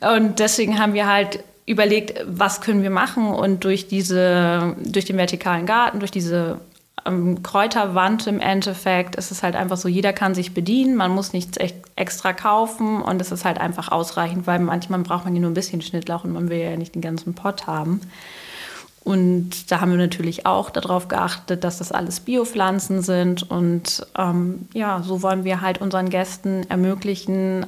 Und 0.00 0.38
deswegen 0.38 0.78
haben 0.78 0.94
wir 0.94 1.06
halt 1.06 1.40
überlegt, 1.66 2.24
was 2.26 2.60
können 2.60 2.82
wir 2.82 2.90
machen 2.90 3.26
und 3.28 3.64
durch 3.64 3.88
diese, 3.88 4.76
durch 4.84 5.04
den 5.04 5.16
vertikalen 5.16 5.66
Garten, 5.66 5.98
durch 5.98 6.12
diese 6.12 6.60
ähm, 7.04 7.42
Kräuterwand 7.42 8.26
im 8.28 8.40
Endeffekt 8.40 9.16
ist 9.16 9.32
es 9.32 9.42
halt 9.42 9.56
einfach 9.56 9.76
so, 9.76 9.88
jeder 9.88 10.12
kann 10.12 10.34
sich 10.34 10.54
bedienen, 10.54 10.96
man 10.96 11.10
muss 11.10 11.32
nichts 11.32 11.58
extra 11.96 12.32
kaufen 12.32 13.02
und 13.02 13.20
es 13.20 13.32
ist 13.32 13.44
halt 13.44 13.58
einfach 13.58 13.90
ausreichend, 13.90 14.46
weil 14.46 14.60
manchmal 14.60 15.00
braucht 15.00 15.24
man 15.24 15.34
ja 15.34 15.40
nur 15.40 15.50
ein 15.50 15.54
bisschen 15.54 15.82
Schnittlauch 15.82 16.24
und 16.24 16.32
man 16.32 16.48
will 16.48 16.58
ja 16.58 16.76
nicht 16.76 16.94
den 16.94 17.02
ganzen 17.02 17.34
Pott 17.34 17.66
haben. 17.66 18.00
Und 19.06 19.70
da 19.70 19.80
haben 19.80 19.92
wir 19.92 19.98
natürlich 19.98 20.46
auch 20.46 20.68
darauf 20.68 21.06
geachtet, 21.06 21.62
dass 21.62 21.78
das 21.78 21.92
alles 21.92 22.18
Biopflanzen 22.18 23.02
sind. 23.02 23.48
Und 23.48 24.04
ähm, 24.18 24.66
ja, 24.74 25.00
so 25.04 25.22
wollen 25.22 25.44
wir 25.44 25.60
halt 25.60 25.80
unseren 25.80 26.10
Gästen 26.10 26.68
ermöglichen, 26.68 27.66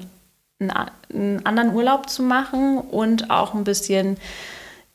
einen, 0.61 1.47
anderen 1.47 1.75
Urlaub 1.75 2.09
zu 2.09 2.23
machen 2.23 2.79
und 2.79 3.31
auch 3.31 3.55
ein 3.55 3.65
bisschen 3.65 4.17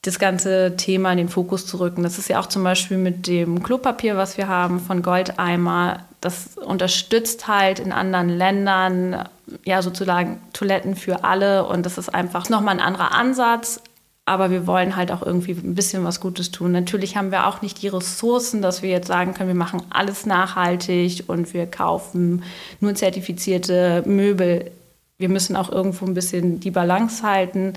das 0.02 0.20
ganze 0.20 0.76
Thema 0.76 1.12
in 1.12 1.18
den 1.18 1.30
Fokus 1.30 1.66
zu 1.66 1.80
rücken. 1.80 2.04
Das 2.04 2.20
ist 2.20 2.28
ja 2.28 2.40
auch 2.40 2.48
zum 2.48 2.64
Beispiel 2.64 2.98
mit 2.98 3.26
dem 3.26 3.64
Klopapier, 3.64 4.18
was 4.18 4.38
wir 4.38 4.50
haben 4.50 4.82
von 4.82 5.02
Goldeimer. 5.02 6.02
Das 6.20 6.58
unterstützt 6.58 7.48
halt 7.48 7.80
in 7.80 7.94
anderen 7.94 8.30
Ländern 8.30 9.30
ja 9.64 9.82
sozusagen 9.82 10.42
Toiletten 10.52 10.96
für 10.96 11.24
alle 11.24 11.66
und 11.66 11.86
das 11.86 11.98
ist 11.98 12.14
einfach 12.14 12.50
nochmal 12.50 12.76
ein 12.76 12.86
anderer 12.86 13.14
Ansatz. 13.14 13.82
Aber 14.26 14.52
wir 14.52 14.68
wollen 14.68 14.96
halt 14.96 15.12
auch 15.12 15.22
irgendwie 15.22 15.52
ein 15.52 15.76
bisschen 15.76 16.06
was 16.06 16.22
Gutes 16.22 16.52
tun. 16.52 16.72
Natürlich 16.72 17.18
haben 17.18 17.32
wir 17.32 17.46
auch 17.46 17.62
nicht 17.62 17.82
die 17.82 17.90
Ressourcen, 17.90 18.62
dass 18.62 18.82
wir 18.82 18.90
jetzt 18.90 19.08
sagen 19.08 19.34
können, 19.34 19.50
wir 19.50 19.56
machen 19.56 19.84
alles 19.90 20.26
nachhaltig 20.26 21.26
und 21.28 21.54
wir 21.54 21.66
kaufen 21.66 22.44
nur 22.80 22.96
zertifizierte 22.96 24.04
Möbel. 24.06 24.72
Wir 25.18 25.30
müssen 25.30 25.56
auch 25.56 25.72
irgendwo 25.72 26.06
ein 26.06 26.14
bisschen 26.14 26.60
die 26.60 26.72
Balance 26.72 27.24
halten 27.24 27.74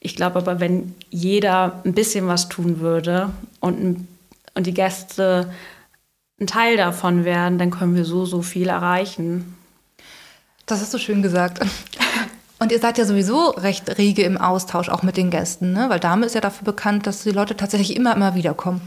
ich 0.00 0.16
glaube 0.16 0.38
aber, 0.38 0.60
wenn 0.60 0.94
jeder 1.10 1.82
ein 1.84 1.92
bisschen 1.92 2.26
was 2.26 2.48
tun 2.48 2.80
würde 2.80 3.30
und, 3.60 4.08
und 4.54 4.66
die 4.66 4.74
Gäste 4.74 5.52
ein 6.40 6.46
Teil 6.46 6.78
davon 6.78 7.26
werden, 7.26 7.58
dann 7.58 7.70
können 7.70 7.94
wir 7.94 8.06
so, 8.06 8.24
so 8.24 8.40
viel 8.40 8.68
erreichen. 8.68 9.56
Das 10.64 10.80
hast 10.80 10.94
du 10.94 10.98
schön 10.98 11.22
gesagt. 11.22 11.60
Und 12.58 12.72
ihr 12.72 12.78
seid 12.78 12.96
ja 12.96 13.04
sowieso 13.04 13.50
recht 13.50 13.98
rege 13.98 14.22
im 14.22 14.38
Austausch 14.38 14.88
auch 14.88 15.02
mit 15.02 15.18
den 15.18 15.30
Gästen, 15.30 15.72
ne? 15.72 15.86
weil 15.90 16.00
Dame 16.00 16.24
ist 16.24 16.34
ja 16.34 16.40
dafür 16.40 16.64
bekannt, 16.64 17.06
dass 17.06 17.22
die 17.22 17.30
Leute 17.30 17.56
tatsächlich 17.56 17.94
immer, 17.94 18.14
immer 18.14 18.34
wieder 18.34 18.54
kommen. 18.54 18.80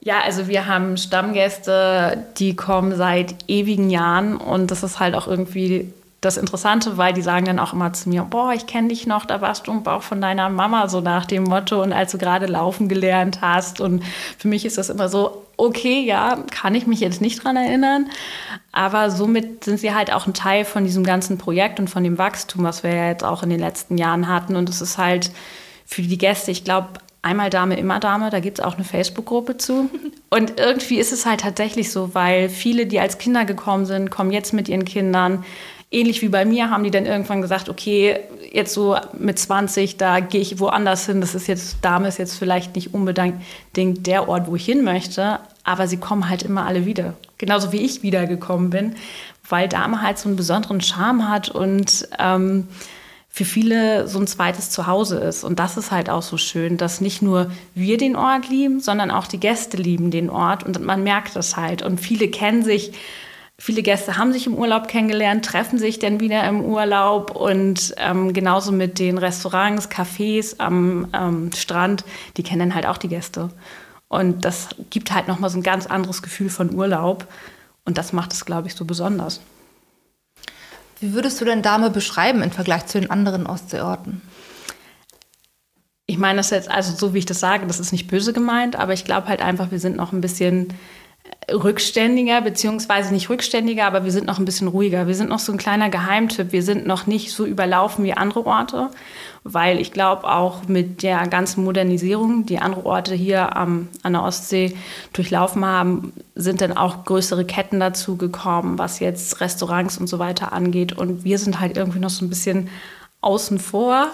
Ja, 0.00 0.20
also 0.20 0.46
wir 0.46 0.66
haben 0.66 0.96
Stammgäste, 0.96 2.24
die 2.38 2.54
kommen 2.54 2.94
seit 2.96 3.34
ewigen 3.48 3.90
Jahren 3.90 4.36
und 4.36 4.70
das 4.70 4.84
ist 4.84 5.00
halt 5.00 5.14
auch 5.16 5.26
irgendwie 5.26 5.92
das 6.20 6.38
Interessante, 6.38 6.96
weil 6.96 7.12
die 7.12 7.22
sagen 7.22 7.46
dann 7.46 7.58
auch 7.58 7.72
immer 7.72 7.92
zu 7.92 8.08
mir, 8.08 8.22
boah, 8.22 8.52
ich 8.52 8.66
kenne 8.66 8.88
dich 8.88 9.06
noch, 9.06 9.26
da 9.26 9.40
warst 9.40 9.66
du 9.66 9.72
im 9.72 9.82
Bauch 9.82 10.02
von 10.02 10.20
deiner 10.20 10.48
Mama, 10.48 10.88
so 10.88 11.00
nach 11.00 11.26
dem 11.26 11.44
Motto, 11.44 11.82
und 11.82 11.92
als 11.92 12.12
du 12.12 12.18
gerade 12.18 12.46
laufen 12.46 12.88
gelernt 12.88 13.40
hast. 13.42 13.80
Und 13.80 14.02
für 14.38 14.48
mich 14.48 14.64
ist 14.64 14.78
das 14.78 14.88
immer 14.88 15.08
so, 15.08 15.44
okay, 15.56 16.02
ja, 16.04 16.38
kann 16.50 16.74
ich 16.74 16.86
mich 16.86 17.00
jetzt 17.00 17.20
nicht 17.20 17.44
dran 17.44 17.56
erinnern. 17.56 18.08
Aber 18.72 19.10
somit 19.10 19.64
sind 19.64 19.78
sie 19.78 19.94
halt 19.94 20.12
auch 20.12 20.26
ein 20.26 20.34
Teil 20.34 20.64
von 20.64 20.84
diesem 20.84 21.04
ganzen 21.04 21.38
Projekt 21.38 21.78
und 21.78 21.88
von 21.88 22.02
dem 22.02 22.18
Wachstum, 22.18 22.64
was 22.64 22.82
wir 22.82 22.94
ja 22.94 23.08
jetzt 23.08 23.24
auch 23.24 23.42
in 23.42 23.50
den 23.50 23.60
letzten 23.60 23.98
Jahren 23.98 24.26
hatten. 24.26 24.56
Und 24.56 24.68
es 24.68 24.80
ist 24.80 24.98
halt 24.98 25.30
für 25.84 26.02
die 26.02 26.18
Gäste, 26.18 26.50
ich 26.50 26.64
glaube, 26.64 26.88
Einmal 27.26 27.50
Dame, 27.50 27.76
immer 27.76 27.98
Dame, 27.98 28.30
da 28.30 28.38
gibt 28.38 28.60
es 28.60 28.64
auch 28.64 28.76
eine 28.76 28.84
Facebook-Gruppe 28.84 29.56
zu. 29.56 29.90
Und 30.30 30.60
irgendwie 30.60 31.00
ist 31.00 31.12
es 31.12 31.26
halt 31.26 31.40
tatsächlich 31.40 31.90
so, 31.90 32.14
weil 32.14 32.48
viele, 32.48 32.86
die 32.86 33.00
als 33.00 33.18
Kinder 33.18 33.44
gekommen 33.44 33.84
sind, 33.84 34.12
kommen 34.12 34.30
jetzt 34.30 34.52
mit 34.52 34.68
ihren 34.68 34.84
Kindern 34.84 35.44
ähnlich 35.90 36.22
wie 36.22 36.28
bei 36.28 36.44
mir 36.44 36.70
haben 36.70 36.84
die 36.84 36.90
dann 36.90 37.06
irgendwann 37.06 37.42
gesagt, 37.42 37.68
okay, 37.68 38.20
jetzt 38.52 38.74
so 38.74 38.96
mit 39.18 39.38
20, 39.38 39.96
da 39.96 40.20
gehe 40.20 40.40
ich 40.40 40.58
woanders 40.58 41.06
hin. 41.06 41.20
Das 41.20 41.34
ist 41.34 41.46
jetzt, 41.46 41.78
Dame 41.82 42.08
ist 42.08 42.18
jetzt 42.18 42.38
vielleicht 42.38 42.74
nicht 42.74 42.92
unbedingt 42.94 43.36
der 43.76 44.28
Ort, 44.28 44.48
wo 44.48 44.56
ich 44.56 44.64
hin 44.64 44.84
möchte, 44.84 45.38
aber 45.64 45.86
sie 45.86 45.98
kommen 45.98 46.28
halt 46.28 46.42
immer 46.42 46.66
alle 46.66 46.86
wieder. 46.86 47.14
Genauso 47.38 47.72
wie 47.72 47.78
ich 47.78 48.02
wiedergekommen 48.02 48.70
bin, 48.70 48.96
weil 49.48 49.68
Dame 49.68 50.02
halt 50.02 50.18
so 50.18 50.28
einen 50.28 50.36
besonderen 50.36 50.80
Charme 50.80 51.28
hat 51.28 51.48
und 51.50 52.08
ähm, 52.18 52.66
für 53.28 53.44
viele 53.44 54.08
so 54.08 54.18
ein 54.18 54.26
zweites 54.26 54.70
Zuhause 54.70 55.18
ist. 55.18 55.44
Und 55.44 55.58
das 55.58 55.76
ist 55.76 55.90
halt 55.90 56.08
auch 56.08 56.22
so 56.22 56.38
schön, 56.38 56.78
dass 56.78 57.02
nicht 57.02 57.20
nur 57.20 57.50
wir 57.74 57.98
den 57.98 58.16
Ort 58.16 58.48
lieben, 58.48 58.80
sondern 58.80 59.10
auch 59.10 59.26
die 59.26 59.38
Gäste 59.38 59.76
lieben 59.76 60.10
den 60.10 60.30
Ort. 60.30 60.62
Und 60.62 60.82
man 60.82 61.02
merkt 61.02 61.36
das 61.36 61.54
halt. 61.54 61.82
Und 61.82 62.00
viele 62.00 62.28
kennen 62.28 62.62
sich, 62.62 62.92
viele 63.58 63.82
Gäste 63.82 64.16
haben 64.16 64.32
sich 64.32 64.46
im 64.46 64.54
Urlaub 64.54 64.88
kennengelernt, 64.88 65.44
treffen 65.44 65.78
sich 65.78 65.98
dann 65.98 66.20
wieder 66.20 66.46
im 66.48 66.64
Urlaub. 66.64 67.30
Und 67.30 67.94
ähm, 67.98 68.32
genauso 68.32 68.72
mit 68.72 68.98
den 68.98 69.18
Restaurants, 69.18 69.90
Cafés 69.90 70.58
am 70.58 71.08
ähm, 71.12 71.50
Strand, 71.52 72.04
die 72.36 72.42
kennen 72.42 72.74
halt 72.74 72.86
auch 72.86 72.98
die 72.98 73.08
Gäste. 73.08 73.50
Und 74.08 74.44
das 74.44 74.68
gibt 74.90 75.12
halt 75.12 75.28
nochmal 75.28 75.50
so 75.50 75.58
ein 75.58 75.62
ganz 75.62 75.86
anderes 75.86 76.22
Gefühl 76.22 76.50
von 76.50 76.74
Urlaub. 76.74 77.26
Und 77.84 77.98
das 77.98 78.12
macht 78.12 78.32
es, 78.32 78.44
glaube 78.44 78.68
ich, 78.68 78.74
so 78.74 78.84
besonders. 78.84 79.40
Wie 81.00 81.12
würdest 81.12 81.40
du 81.40 81.44
denn 81.44 81.62
Dame 81.62 81.90
beschreiben 81.90 82.42
im 82.42 82.50
Vergleich 82.50 82.86
zu 82.86 83.00
den 83.00 83.10
anderen 83.10 83.46
Ostseeorten? 83.46 84.22
Ich 86.06 86.18
meine 86.18 86.38
das 86.38 86.50
jetzt, 86.50 86.70
also 86.70 86.94
so 86.96 87.14
wie 87.14 87.18
ich 87.18 87.26
das 87.26 87.40
sage, 87.40 87.66
das 87.66 87.80
ist 87.80 87.92
nicht 87.92 88.06
böse 88.06 88.32
gemeint, 88.32 88.76
aber 88.76 88.92
ich 88.92 89.04
glaube 89.04 89.26
halt 89.26 89.42
einfach, 89.42 89.72
wir 89.72 89.80
sind 89.80 89.96
noch 89.96 90.12
ein 90.12 90.20
bisschen 90.20 90.72
rückständiger, 91.50 92.40
beziehungsweise 92.40 93.14
nicht 93.14 93.30
rückständiger, 93.30 93.86
aber 93.86 94.04
wir 94.04 94.10
sind 94.10 94.26
noch 94.26 94.38
ein 94.38 94.44
bisschen 94.44 94.66
ruhiger. 94.66 95.06
Wir 95.06 95.14
sind 95.14 95.28
noch 95.28 95.38
so 95.38 95.52
ein 95.52 95.58
kleiner 95.58 95.90
Geheimtipp. 95.90 96.50
Wir 96.50 96.62
sind 96.62 96.86
noch 96.86 97.06
nicht 97.06 97.30
so 97.32 97.46
überlaufen 97.46 98.04
wie 98.04 98.14
andere 98.14 98.44
Orte, 98.46 98.90
weil 99.44 99.80
ich 99.80 99.92
glaube 99.92 100.24
auch 100.24 100.66
mit 100.66 101.04
der 101.04 101.26
ganzen 101.28 101.62
Modernisierung, 101.62 102.46
die 102.46 102.58
andere 102.58 102.84
Orte 102.84 103.14
hier 103.14 103.56
am, 103.56 103.88
an 104.02 104.14
der 104.14 104.24
Ostsee 104.24 104.76
durchlaufen 105.12 105.64
haben, 105.64 106.12
sind 106.34 106.60
dann 106.60 106.76
auch 106.76 107.04
größere 107.04 107.44
Ketten 107.44 107.78
dazu 107.78 108.16
gekommen, 108.16 108.78
was 108.78 108.98
jetzt 108.98 109.40
Restaurants 109.40 109.98
und 109.98 110.08
so 110.08 110.18
weiter 110.18 110.52
angeht. 110.52 110.94
Und 110.94 111.22
wir 111.22 111.38
sind 111.38 111.60
halt 111.60 111.76
irgendwie 111.76 112.00
noch 112.00 112.10
so 112.10 112.24
ein 112.24 112.28
bisschen 112.28 112.70
außen 113.20 113.60
vor. 113.60 114.08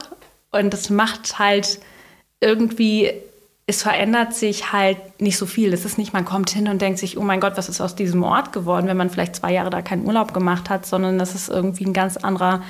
Und 0.51 0.75
das 0.75 0.91
macht 0.91 1.39
halt 1.39 1.81
irgendwie 2.41 3.11
es 3.73 3.83
verändert 3.83 4.35
sich 4.35 4.71
halt 4.71 4.99
nicht 5.19 5.39
so 5.39 5.47
viel. 5.47 5.73
Es 5.73 5.87
ist 5.87 5.97
nicht, 5.97 6.13
man 6.13 6.27
kommt 6.27 6.51
hin 6.51 6.69
und 6.69 6.83
denkt 6.83 6.99
sich, 6.99 7.17
oh 7.17 7.23
mein 7.23 7.41
Gott, 7.41 7.57
was 7.57 7.71
ist 7.71 7.81
aus 7.81 7.95
diesem 7.95 8.23
Ort 8.23 8.53
geworden, 8.53 8.87
wenn 8.87 8.99
man 8.99 9.09
vielleicht 9.09 9.35
zwei 9.35 9.51
Jahre 9.51 9.71
da 9.71 9.81
keinen 9.81 10.05
Urlaub 10.05 10.35
gemacht 10.35 10.69
hat, 10.69 10.85
sondern 10.85 11.19
das 11.19 11.35
ist 11.35 11.49
irgendwie 11.49 11.87
ein 11.87 11.95
ganz 11.95 12.19
anderer 12.19 12.63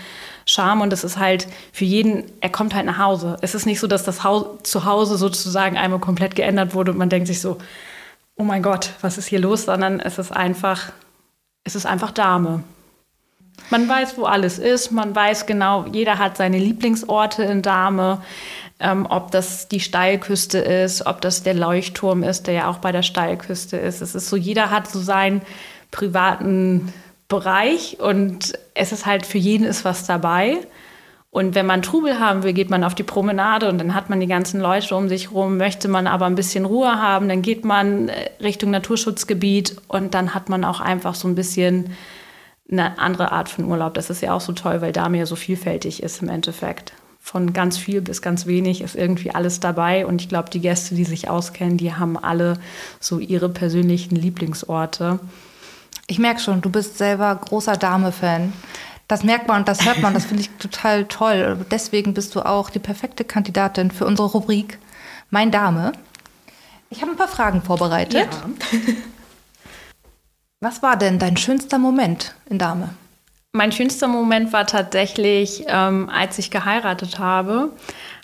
Charme 0.47 0.83
und 0.83 0.93
es 0.93 1.03
ist 1.03 1.19
halt 1.19 1.49
für 1.73 1.85
jeden, 1.85 2.23
er 2.41 2.51
kommt 2.51 2.73
halt 2.73 2.87
nach 2.87 2.99
Hause. 2.99 3.37
Es 3.41 3.57
ist 3.57 3.67
nicht 3.67 3.81
so, 3.81 3.89
dass 3.89 4.05
das 4.05 4.23
Haus, 4.23 4.47
Zuhause 4.63 5.17
sozusagen 5.17 5.77
einmal 5.77 5.99
komplett 5.99 6.37
geändert 6.37 6.73
wurde 6.73 6.93
und 6.93 6.99
man 6.99 7.09
denkt 7.09 7.27
sich 7.27 7.41
so, 7.41 7.59
oh 8.37 8.45
mein 8.45 8.63
Gott, 8.63 8.91
was 9.01 9.19
ist 9.19 9.27
hier 9.27 9.41
los, 9.41 9.65
sondern 9.65 9.99
es 9.99 10.19
ist 10.19 10.31
einfach, 10.31 10.93
es 11.65 11.75
ist 11.75 11.85
einfach 11.85 12.13
Dame. 12.13 12.63
Man 13.71 13.89
weiß, 13.89 14.19
wo 14.19 14.25
alles 14.25 14.59
ist, 14.59 14.91
man 14.91 15.15
weiß 15.15 15.47
genau, 15.47 15.87
jeder 15.91 16.19
hat 16.19 16.37
seine 16.37 16.59
Lieblingsorte 16.59 17.43
in 17.43 17.63
Dame 17.63 18.21
ähm, 18.83 19.07
ob 19.09 19.31
das 19.31 19.69
die 19.69 19.81
Steilküste 19.81 20.59
ist, 20.59 21.07
ob 21.07 21.21
das 21.21 21.43
der 21.43 21.55
Leuchtturm 21.55 22.23
ist, 22.23 22.47
der 22.47 22.55
ja 22.55 22.69
auch 22.69 22.79
bei 22.79 22.93
der 22.93 23.03
Steilküste 23.03 23.77
ist. 23.77 24.03
Es 24.03 24.15
ist 24.15 24.29
so, 24.29 24.37
jeder 24.37 24.71
hat 24.71 24.89
so 24.89 25.01
seinen 25.01 25.43
privaten 25.91 26.93
Bereich 27.29 27.99
und 28.01 28.53
es 28.75 28.93
ist 28.93 29.07
halt 29.07 29.25
für 29.25 29.39
jeden 29.39 29.65
ist 29.65 29.85
was 29.85 30.05
dabei. 30.05 30.59
Und 31.31 31.55
wenn 31.55 31.65
man 31.65 31.81
Trubel 31.81 32.19
haben 32.19 32.43
will, 32.43 32.53
geht 32.53 32.69
man 32.69 32.85
auf 32.85 32.95
die 32.95 33.05
Promenade 33.05 33.69
und 33.69 33.79
dann 33.79 33.95
hat 33.95 34.11
man 34.11 34.21
die 34.21 34.27
ganzen 34.27 34.61
Leute 34.61 34.95
um 34.95 35.09
sich 35.09 35.31
rum. 35.31 35.57
Möchte 35.57 35.89
man 35.89 36.07
aber 36.07 36.27
ein 36.27 36.35
bisschen 36.35 36.67
Ruhe 36.67 37.01
haben, 37.01 37.29
dann 37.29 37.41
geht 37.41 37.65
man 37.65 38.09
äh, 38.09 38.31
Richtung 38.43 38.71
Naturschutzgebiet 38.71 39.77
und 39.89 40.13
dann 40.13 40.35
hat 40.35 40.49
man 40.49 40.65
auch 40.65 40.81
einfach 40.81 41.15
so 41.15 41.29
ein 41.29 41.35
bisschen 41.35 41.97
eine 42.71 42.99
andere 42.99 43.33
Art 43.33 43.49
von 43.49 43.65
Urlaub. 43.65 43.95
Das 43.95 44.11
ist 44.11 44.23
ja 44.23 44.33
auch 44.33 44.41
so 44.41 44.53
toll, 44.53 44.81
weil 44.81 44.93
da 44.93 45.09
mir 45.09 45.27
so 45.27 45.37
vielfältig 45.37 46.03
ist 46.03 46.23
im 46.23 46.29
Endeffekt 46.29 46.95
von 47.23 47.53
ganz 47.53 47.79
viel 47.79 48.01
bis 48.01 48.21
ganz 48.21 48.47
wenig 48.47 48.81
ist 48.81 48.97
irgendwie 48.97 49.33
alles 49.33 49.61
dabei. 49.61 50.07
Und 50.07 50.21
ich 50.21 50.29
glaube, 50.29 50.51
die 50.51 50.61
Gäste, 50.61 50.97
die 50.97 51.05
sich 51.05 51.31
auskennen, 51.31 51.79
die 51.79 51.95
haben 51.95 52.19
alle 52.19 52.59
so 52.99 53.21
ihre 53.21 53.49
persönlichen 53.49 54.17
Lieblingsorte. 54.17 55.21
Ich 56.09 56.19
merke 56.19 56.41
schon, 56.41 56.61
du 56.61 56.69
bist 56.69 56.99
selber 56.99 57.35
großer 57.37 57.77
Dame-Fan. 57.77 58.53
Das 59.07 59.23
merkt 59.23 59.47
man 59.47 59.61
und 59.61 59.69
das 59.69 59.85
hört 59.85 60.01
man, 60.03 60.15
das 60.15 60.25
finde 60.25 60.43
ich 60.43 60.51
total 60.59 61.05
toll. 61.05 61.65
Deswegen 61.71 62.13
bist 62.13 62.35
du 62.35 62.41
auch 62.41 62.71
die 62.71 62.81
perfekte 62.81 63.25
Kandidatin 63.25 63.91
für 63.91 64.07
unsere 64.07 64.29
Rubrik 64.29 64.79
Mein 65.31 65.51
Dame. 65.51 65.93
Ich 66.91 67.03
habe 67.03 67.13
ein 67.13 67.17
paar 67.17 67.29
Fragen 67.29 67.63
vorbereitet. 67.63 68.29
Ja. 68.33 68.79
Was 70.63 70.81
war 70.81 70.97
denn 70.97 71.19
dein 71.19 71.37
schönster 71.37 71.77
Moment 71.77 72.37
in 72.49 72.57
Dame? 72.57 72.91
Mein 73.51 73.73
schönster 73.73 74.07
Moment 74.07 74.53
war 74.53 74.65
tatsächlich, 74.65 75.65
ähm, 75.67 76.09
als 76.09 76.39
ich 76.39 76.53
geheiratet 76.53 77.19
habe, 77.19 77.73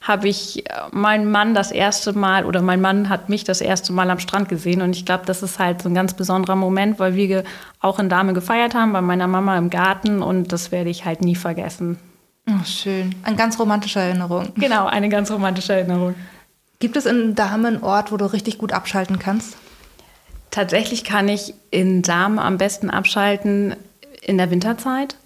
habe 0.03 0.29
ich 0.29 0.65
äh, 0.65 0.73
meinen 0.93 1.33
Mann 1.33 1.53
das 1.53 1.73
erste 1.73 2.13
Mal 2.13 2.47
oder 2.47 2.63
mein 2.63 2.81
Mann 2.81 3.09
hat 3.09 3.29
mich 3.29 3.43
das 3.43 3.61
erste 3.61 3.93
Mal 3.93 4.09
am 4.09 4.21
Strand 4.21 4.49
gesehen 4.49 4.83
und 4.83 4.95
ich 4.95 5.05
glaube, 5.05 5.27
das 5.27 5.43
ist 5.43 5.59
halt 5.59 5.83
so 5.83 5.89
ein 5.89 5.97
ganz 5.97 6.15
besonderer 6.15 6.55
Moment, 6.55 7.01
weil 7.01 7.17
wir 7.17 7.43
auch 7.81 7.99
in 7.99 8.09
Dame 8.09 8.35
gefeiert 8.35 8.73
haben 8.73 8.93
bei 8.93 9.03
meiner 9.03 9.27
Mama 9.27 9.59
im 9.59 9.69
Garten 9.69 10.23
und 10.23 10.53
das 10.53 10.71
werde 10.71 10.91
ich 10.91 11.05
halt 11.05 11.23
nie 11.23 11.35
vergessen. 11.35 11.99
Oh, 12.49 12.65
schön. 12.65 13.17
Eine 13.25 13.35
ganz 13.35 13.59
romantische 13.59 13.99
Erinnerung. 13.99 14.53
Genau, 14.55 14.87
eine 14.87 15.09
ganz 15.09 15.29
romantische 15.33 15.73
Erinnerung. 15.73 16.15
Gibt 16.79 16.97
es 16.97 17.05
in 17.05 17.35
Dame 17.35 17.67
einen 17.67 17.83
Ort, 17.83 18.13
wo 18.13 18.17
du 18.17 18.27
richtig 18.27 18.59
gut 18.59 18.73
abschalten 18.73 19.19
kannst? 19.19 19.57
Tatsächlich 20.51 21.05
kann 21.05 21.29
ich 21.29 21.55
in 21.71 22.03
Dame 22.03 22.41
am 22.43 22.59
besten 22.59 22.91
abschalten 22.91 23.77
in 24.23 24.39
der 24.39 24.51
Winterzeit, 24.51 25.17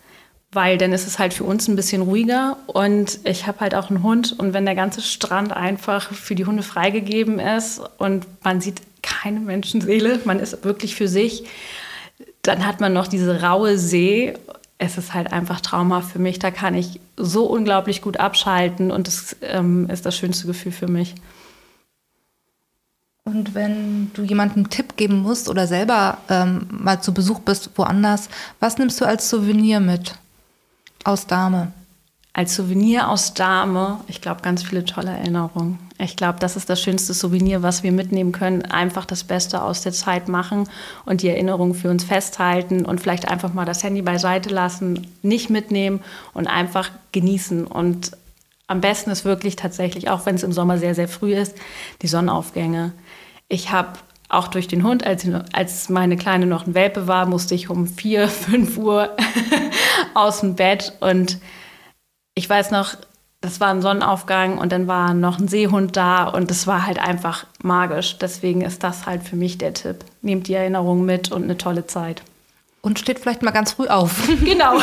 weil 0.51 0.79
dann 0.79 0.93
ist 0.93 1.07
es 1.07 1.19
halt 1.19 1.33
für 1.33 1.45
uns 1.45 1.69
ein 1.69 1.77
bisschen 1.77 2.03
ruhiger 2.03 2.57
und 2.67 3.21
ich 3.25 3.47
habe 3.47 3.61
halt 3.61 3.75
auch 3.75 3.89
einen 3.91 4.03
Hund 4.03 4.39
und 4.39 4.53
wenn 4.53 4.65
der 4.65 4.75
ganze 4.75 5.01
Strand 5.01 5.53
einfach 5.53 6.13
für 6.13 6.35
die 6.35 6.45
Hunde 6.45 6.63
freigegeben 6.63 7.39
ist 7.39 7.81
und 7.99 8.27
man 8.43 8.61
sieht 8.61 8.83
keine 9.03 9.41
Menschenseele, 9.41 10.21
man 10.25 10.41
ist 10.41 10.65
wirklich 10.65 10.95
für 10.95 11.09
sich, 11.09 11.45
dann 12.43 12.67
hat 12.67 12.81
man 12.81 12.93
noch 12.93 13.07
diese 13.07 13.43
raue 13.43 13.79
See. 13.79 14.35
Es 14.79 14.99
ist 14.99 15.15
halt 15.15 15.33
einfach 15.33 15.61
traumhaft 15.61 16.13
für 16.13 16.19
mich. 16.19 16.41
Da 16.41 16.51
kann 16.51 16.75
ich 16.75 17.01
so 17.17 17.47
unglaublich 17.47 18.03
gut 18.03 18.19
abschalten 18.19 18.91
und 18.91 19.07
das 19.07 19.37
ähm, 19.43 19.89
ist 19.89 20.07
das 20.07 20.17
schönste 20.17 20.49
Gefühl 20.49 20.73
für 20.73 20.89
mich. 20.89 21.15
Und 23.25 23.55
wenn 23.55 24.11
du 24.15 24.23
jemandem 24.23 24.65
einen 24.65 24.71
Tipp 24.71 24.97
geben 24.97 25.19
musst 25.21 25.49
oder 25.49 25.67
selber 25.67 26.19
ähm, 26.29 26.67
mal 26.71 27.01
zu 27.01 27.15
Besuch 27.15 27.41
bist 27.41 27.71
woanders, 27.77 28.29
was 28.59 28.79
nimmst 28.79 29.01
du 29.01 29.05
als 29.05 29.31
Souvenir 29.31 29.79
mit 29.79 30.15
aus 31.05 31.27
Dame? 31.29 31.73
Als 32.35 32.57
Souvenir 32.57 33.09
aus 33.09 33.35
Dame, 33.35 34.01
ich 34.09 34.23
glaube, 34.23 34.41
ganz 34.41 34.63
viele 34.63 34.85
tolle 34.85 35.11
Erinnerungen. 35.11 35.79
Ich 35.99 36.17
glaube, 36.17 36.41
das 36.41 36.57
ist 36.57 36.69
das 36.69 36.81
schönste 36.81 37.13
Souvenir, 37.13 37.63
was 37.63 37.83
wir 37.83 37.93
mitnehmen 37.93 38.33
können. 38.33 38.63
Einfach 38.63 39.05
das 39.05 39.23
Beste 39.23 39.63
aus 39.63 39.83
der 39.83 39.93
Zeit 39.93 40.29
machen 40.29 40.69
und 41.05 41.23
die 41.23 41.29
Erinnerungen 41.29 41.75
für 41.75 41.91
uns 41.91 42.05
festhalten 42.05 42.85
und 42.87 43.01
vielleicht 43.01 43.29
einfach 43.29 43.53
mal 43.53 43.67
das 43.67 43.85
Handy 43.85 44.03
beiseite 44.03 44.49
lassen, 44.49 45.07
nicht 45.23 45.51
mitnehmen 45.51 46.01
und 46.33 46.49
einfach 46.49 46.91
genießen. 47.13 47.67
Und 47.67 48.13
am 48.67 48.81
besten 48.81 49.11
ist 49.11 49.27
wirklich 49.27 49.57
tatsächlich, 49.57 50.09
auch 50.09 50.25
wenn 50.25 50.35
es 50.35 50.43
im 50.43 50.53
Sommer 50.53 50.79
sehr, 50.79 50.95
sehr 50.95 51.09
früh 51.09 51.35
ist, 51.35 51.55
die 52.01 52.09
Sonnenaufgänge. 52.09 52.93
Ich 53.53 53.71
habe 53.71 53.99
auch 54.31 54.49
durch 54.49 54.67
den 54.67 54.83
Hund, 54.83 55.07
als, 55.07 55.27
als 55.53 55.91
meine 55.91 56.17
Kleine 56.17 56.47
noch 56.47 56.67
ein 56.67 56.75
Welpe 56.75 57.07
war, 57.07 57.27
musste 57.27 57.55
ich 57.55 57.69
um 57.69 57.87
4, 57.87 58.27
5 58.27 58.77
Uhr 58.79 59.15
aus 60.15 60.41
dem 60.41 60.57
Bett. 60.57 60.95
Und 61.01 61.39
ich 62.35 62.49
weiß 62.49 62.71
noch, 62.71 62.95
das 63.43 63.61
war 63.61 63.69
ein 63.69 63.83
Sonnenaufgang 63.83 64.57
und 64.57 64.73
dann 64.73 64.87
war 64.87 65.13
noch 65.13 65.39
ein 65.39 65.49
Seehund 65.49 65.99
da 65.99 66.25
und 66.25 66.51
das 66.51 66.67
war 66.67 66.87
halt 66.87 66.99
einfach 66.99 67.45
magisch. 67.63 68.17
Deswegen 68.17 68.63
ist 68.63 68.83
das 68.83 69.05
halt 69.05 69.23
für 69.23 69.37
mich 69.37 69.59
der 69.59 69.75
Tipp. 69.75 70.03
Nehmt 70.23 70.49
die 70.49 70.55
Erinnerung 70.55 71.05
mit 71.05 71.31
und 71.31 71.43
eine 71.43 71.59
tolle 71.59 71.87
Zeit. 71.87 72.23
Und 72.81 72.99
steht 73.01 73.19
vielleicht 73.19 73.43
mal 73.43 73.51
ganz 73.51 73.73
früh 73.73 73.89
auf. 73.89 74.29
Genau. 74.43 74.79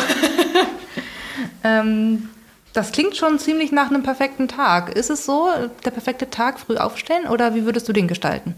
ähm, 1.64 2.30
das 2.74 2.92
klingt 2.92 3.16
schon 3.16 3.40
ziemlich 3.40 3.72
nach 3.72 3.90
einem 3.90 4.04
perfekten 4.04 4.48
Tag. 4.48 4.96
Ist 4.96 5.10
es 5.10 5.26
so, 5.26 5.50
der 5.84 5.92
perfekte 5.92 6.30
Tag 6.30 6.60
früh 6.60 6.78
aufstehen 6.78 7.28
oder 7.28 7.56
wie 7.56 7.66
würdest 7.66 7.88
du 7.90 7.94
den 7.94 8.08
gestalten? 8.08 8.56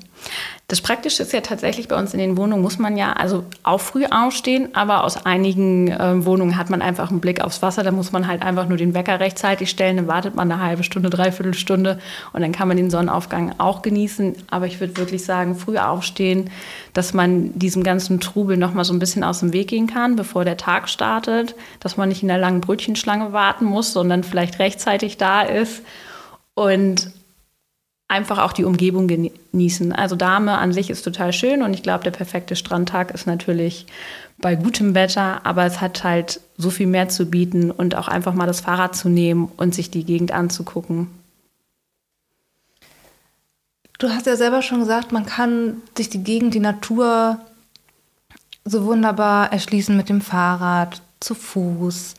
Das 0.67 0.79
Praktische 0.79 1.23
ist 1.23 1.33
ja 1.33 1.41
tatsächlich 1.41 1.89
bei 1.89 1.97
uns 1.97 2.13
in 2.13 2.19
den 2.19 2.37
Wohnungen 2.37 2.61
muss 2.61 2.79
man 2.79 2.95
ja 2.95 3.11
also 3.11 3.43
auch 3.63 3.81
früh 3.81 4.05
aufstehen, 4.05 4.69
aber 4.73 5.03
aus 5.03 5.25
einigen 5.25 5.89
äh, 5.89 6.25
Wohnungen 6.25 6.57
hat 6.57 6.69
man 6.69 6.81
einfach 6.81 7.09
einen 7.09 7.19
Blick 7.19 7.43
aufs 7.43 7.61
Wasser. 7.61 7.83
Da 7.83 7.91
muss 7.91 8.13
man 8.13 8.25
halt 8.25 8.41
einfach 8.41 8.69
nur 8.69 8.77
den 8.77 8.93
Wecker 8.93 9.19
rechtzeitig 9.19 9.69
stellen, 9.69 9.97
dann 9.97 10.07
wartet 10.07 10.35
man 10.35 10.49
eine 10.49 10.63
halbe 10.63 10.83
Stunde, 10.83 11.09
dreiviertel 11.09 11.55
Stunde 11.55 11.99
und 12.31 12.41
dann 12.41 12.53
kann 12.53 12.69
man 12.69 12.77
den 12.77 12.89
Sonnenaufgang 12.89 13.55
auch 13.57 13.81
genießen. 13.81 14.35
Aber 14.49 14.65
ich 14.65 14.79
würde 14.79 14.95
wirklich 14.95 15.25
sagen, 15.25 15.55
früh 15.55 15.77
aufstehen, 15.77 16.49
dass 16.93 17.13
man 17.13 17.57
diesem 17.57 17.83
ganzen 17.83 18.21
Trubel 18.21 18.55
noch 18.55 18.73
mal 18.73 18.85
so 18.85 18.93
ein 18.93 18.99
bisschen 18.99 19.25
aus 19.25 19.41
dem 19.41 19.51
Weg 19.51 19.67
gehen 19.67 19.87
kann, 19.87 20.15
bevor 20.15 20.45
der 20.45 20.55
Tag 20.55 20.87
startet, 20.87 21.55
dass 21.81 21.97
man 21.97 22.07
nicht 22.07 22.21
in 22.21 22.29
der 22.29 22.37
langen 22.37 22.61
Brötchenschlange 22.61 23.33
warten 23.33 23.65
muss, 23.65 23.91
sondern 24.01 24.23
vielleicht 24.23 24.57
rechtzeitig 24.57 25.17
da 25.17 25.43
ist. 25.43 25.83
Und 26.55 27.11
einfach 28.07 28.39
auch 28.39 28.51
die 28.51 28.65
Umgebung 28.65 29.07
genießen. 29.07 29.93
Also 29.93 30.17
Dame 30.17 30.57
an 30.57 30.73
sich 30.73 30.89
ist 30.89 31.03
total 31.03 31.31
schön 31.31 31.61
und 31.61 31.73
ich 31.73 31.81
glaube, 31.81 32.03
der 32.03 32.11
perfekte 32.11 32.57
Strandtag 32.57 33.11
ist 33.11 33.25
natürlich 33.27 33.85
bei 34.37 34.55
gutem 34.55 34.95
Wetter, 34.95 35.45
aber 35.45 35.65
es 35.65 35.79
hat 35.79 36.03
halt 36.03 36.41
so 36.57 36.71
viel 36.71 36.87
mehr 36.87 37.07
zu 37.07 37.27
bieten 37.27 37.71
und 37.71 37.95
auch 37.95 38.09
einfach 38.09 38.33
mal 38.33 38.47
das 38.47 38.59
Fahrrad 38.59 38.97
zu 38.97 39.07
nehmen 39.07 39.49
und 39.55 39.73
sich 39.73 39.91
die 39.91 40.03
Gegend 40.03 40.33
anzugucken. 40.33 41.07
Du 43.97 44.09
hast 44.09 44.25
ja 44.25 44.35
selber 44.35 44.61
schon 44.61 44.79
gesagt, 44.79 45.11
man 45.11 45.25
kann 45.25 45.77
sich 45.95 46.09
die 46.09 46.23
Gegend, 46.23 46.53
die 46.53 46.59
Natur 46.59 47.39
so 48.65 48.85
wunderbar 48.85 49.53
erschließen 49.53 49.95
mit 49.95 50.09
dem 50.09 50.21
Fahrrad, 50.21 51.01
zu 51.21 51.33
Fuß. 51.35 52.15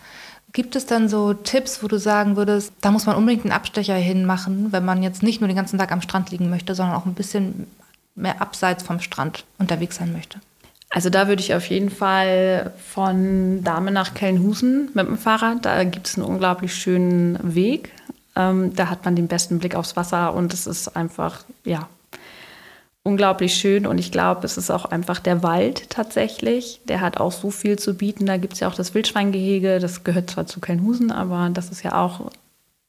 Gibt 0.52 0.76
es 0.76 0.85
dann 0.85 1.09
so 1.09 1.32
Tipps, 1.32 1.82
wo 1.82 1.88
du 1.88 1.99
sagen 1.99 2.37
würdest, 2.37 2.73
da 2.82 2.90
muss 2.90 3.06
man 3.06 3.16
unbedingt 3.16 3.44
einen 3.44 3.52
Abstecher 3.52 3.94
hinmachen, 3.94 4.71
wenn 4.71 4.85
man 4.85 5.02
jetzt 5.02 5.23
nicht 5.23 5.40
nur 5.40 5.49
den 5.49 5.56
ganzen 5.56 5.78
Tag 5.78 5.92
am 5.92 6.02
Strand 6.02 6.30
liegen 6.30 6.50
möchte, 6.50 6.75
sondern 6.75 6.97
auch 6.97 7.06
ein 7.06 7.14
bisschen 7.14 7.66
mehr 8.14 8.42
abseits 8.42 8.82
vom 8.82 9.00
Strand 9.00 9.44
unterwegs 9.59 9.97
sein 9.97 10.12
möchte? 10.12 10.40
Also 10.90 11.09
da 11.09 11.26
würde 11.26 11.40
ich 11.40 11.54
auf 11.54 11.66
jeden 11.71 11.88
Fall 11.88 12.73
von 12.90 13.64
Dame 13.64 13.90
nach 13.90 14.12
Kellenhusen 14.12 14.90
mit 14.92 15.06
dem 15.06 15.16
Fahrrad. 15.16 15.64
Da 15.64 15.85
gibt 15.85 16.06
es 16.06 16.16
einen 16.16 16.26
unglaublich 16.26 16.75
schönen 16.75 17.38
Weg. 17.54 17.90
Ähm, 18.37 18.75
da 18.76 18.90
hat 18.90 19.06
man 19.06 19.16
den 19.16 19.28
besten 19.28 19.59
Blick 19.59 19.75
aufs 19.75 19.97
Wasser 19.97 20.35
und 20.35 20.52
es 20.52 20.66
ist 20.66 20.94
einfach, 20.94 21.44
ja, 21.64 21.88
unglaublich 23.04 23.54
schön. 23.54 23.87
Und 23.87 23.99
ich 23.99 24.12
glaube, 24.12 24.44
es 24.44 24.56
ist 24.56 24.71
auch 24.71 24.85
einfach 24.85 25.18
der 25.18 25.42
Wald 25.42 25.90
tatsächlich. 25.90 26.80
Der 26.85 27.00
hat 27.00 27.18
auch 27.18 27.32
so 27.32 27.50
viel 27.50 27.78
zu 27.78 27.94
bieten. 27.94 28.26
Da 28.26 28.37
gibt 28.37 28.54
es 28.54 28.61
ja 28.61 28.68
auch 28.68 28.75
das 28.75 28.94
Wildschweingehege. 28.94 29.78
Das 29.80 30.04
gehört 30.04 30.30
zwar 30.30 30.47
zu 30.47 30.61
Kellenhusen, 30.61 31.11
aber 31.11 31.50
das 31.52 31.71
ist 31.71 31.82
ja 31.82 32.00
auch 32.00 32.30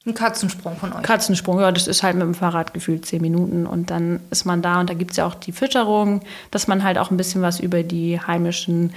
ein 0.05 0.13
Katzensprung 0.13 0.75
von 0.75 0.91
euch. 0.91 1.01
Katzensprung, 1.01 1.61
ja, 1.61 1.71
das 1.71 1.87
ist 1.87 2.03
halt 2.03 2.15
mit 2.15 2.23
dem 2.23 2.33
Fahrrad 2.33 2.73
gefühlt 2.73 3.05
zehn 3.05 3.21
Minuten 3.21 3.65
und 3.65 3.89
dann 3.89 4.19
ist 4.31 4.43
man 4.45 4.61
da 4.61 4.81
und 4.81 4.89
da 4.89 4.95
gibt 4.95 5.11
es 5.11 5.17
ja 5.17 5.25
auch 5.25 5.35
die 5.35 5.53
Fütterung, 5.53 6.21
dass 6.51 6.67
man 6.67 6.83
halt 6.83 6.97
auch 6.97 7.09
ein 7.09 7.15
bisschen 7.15 7.41
was 7.41 7.61
über 7.61 7.83
die 7.83 8.19
heimischen 8.19 8.93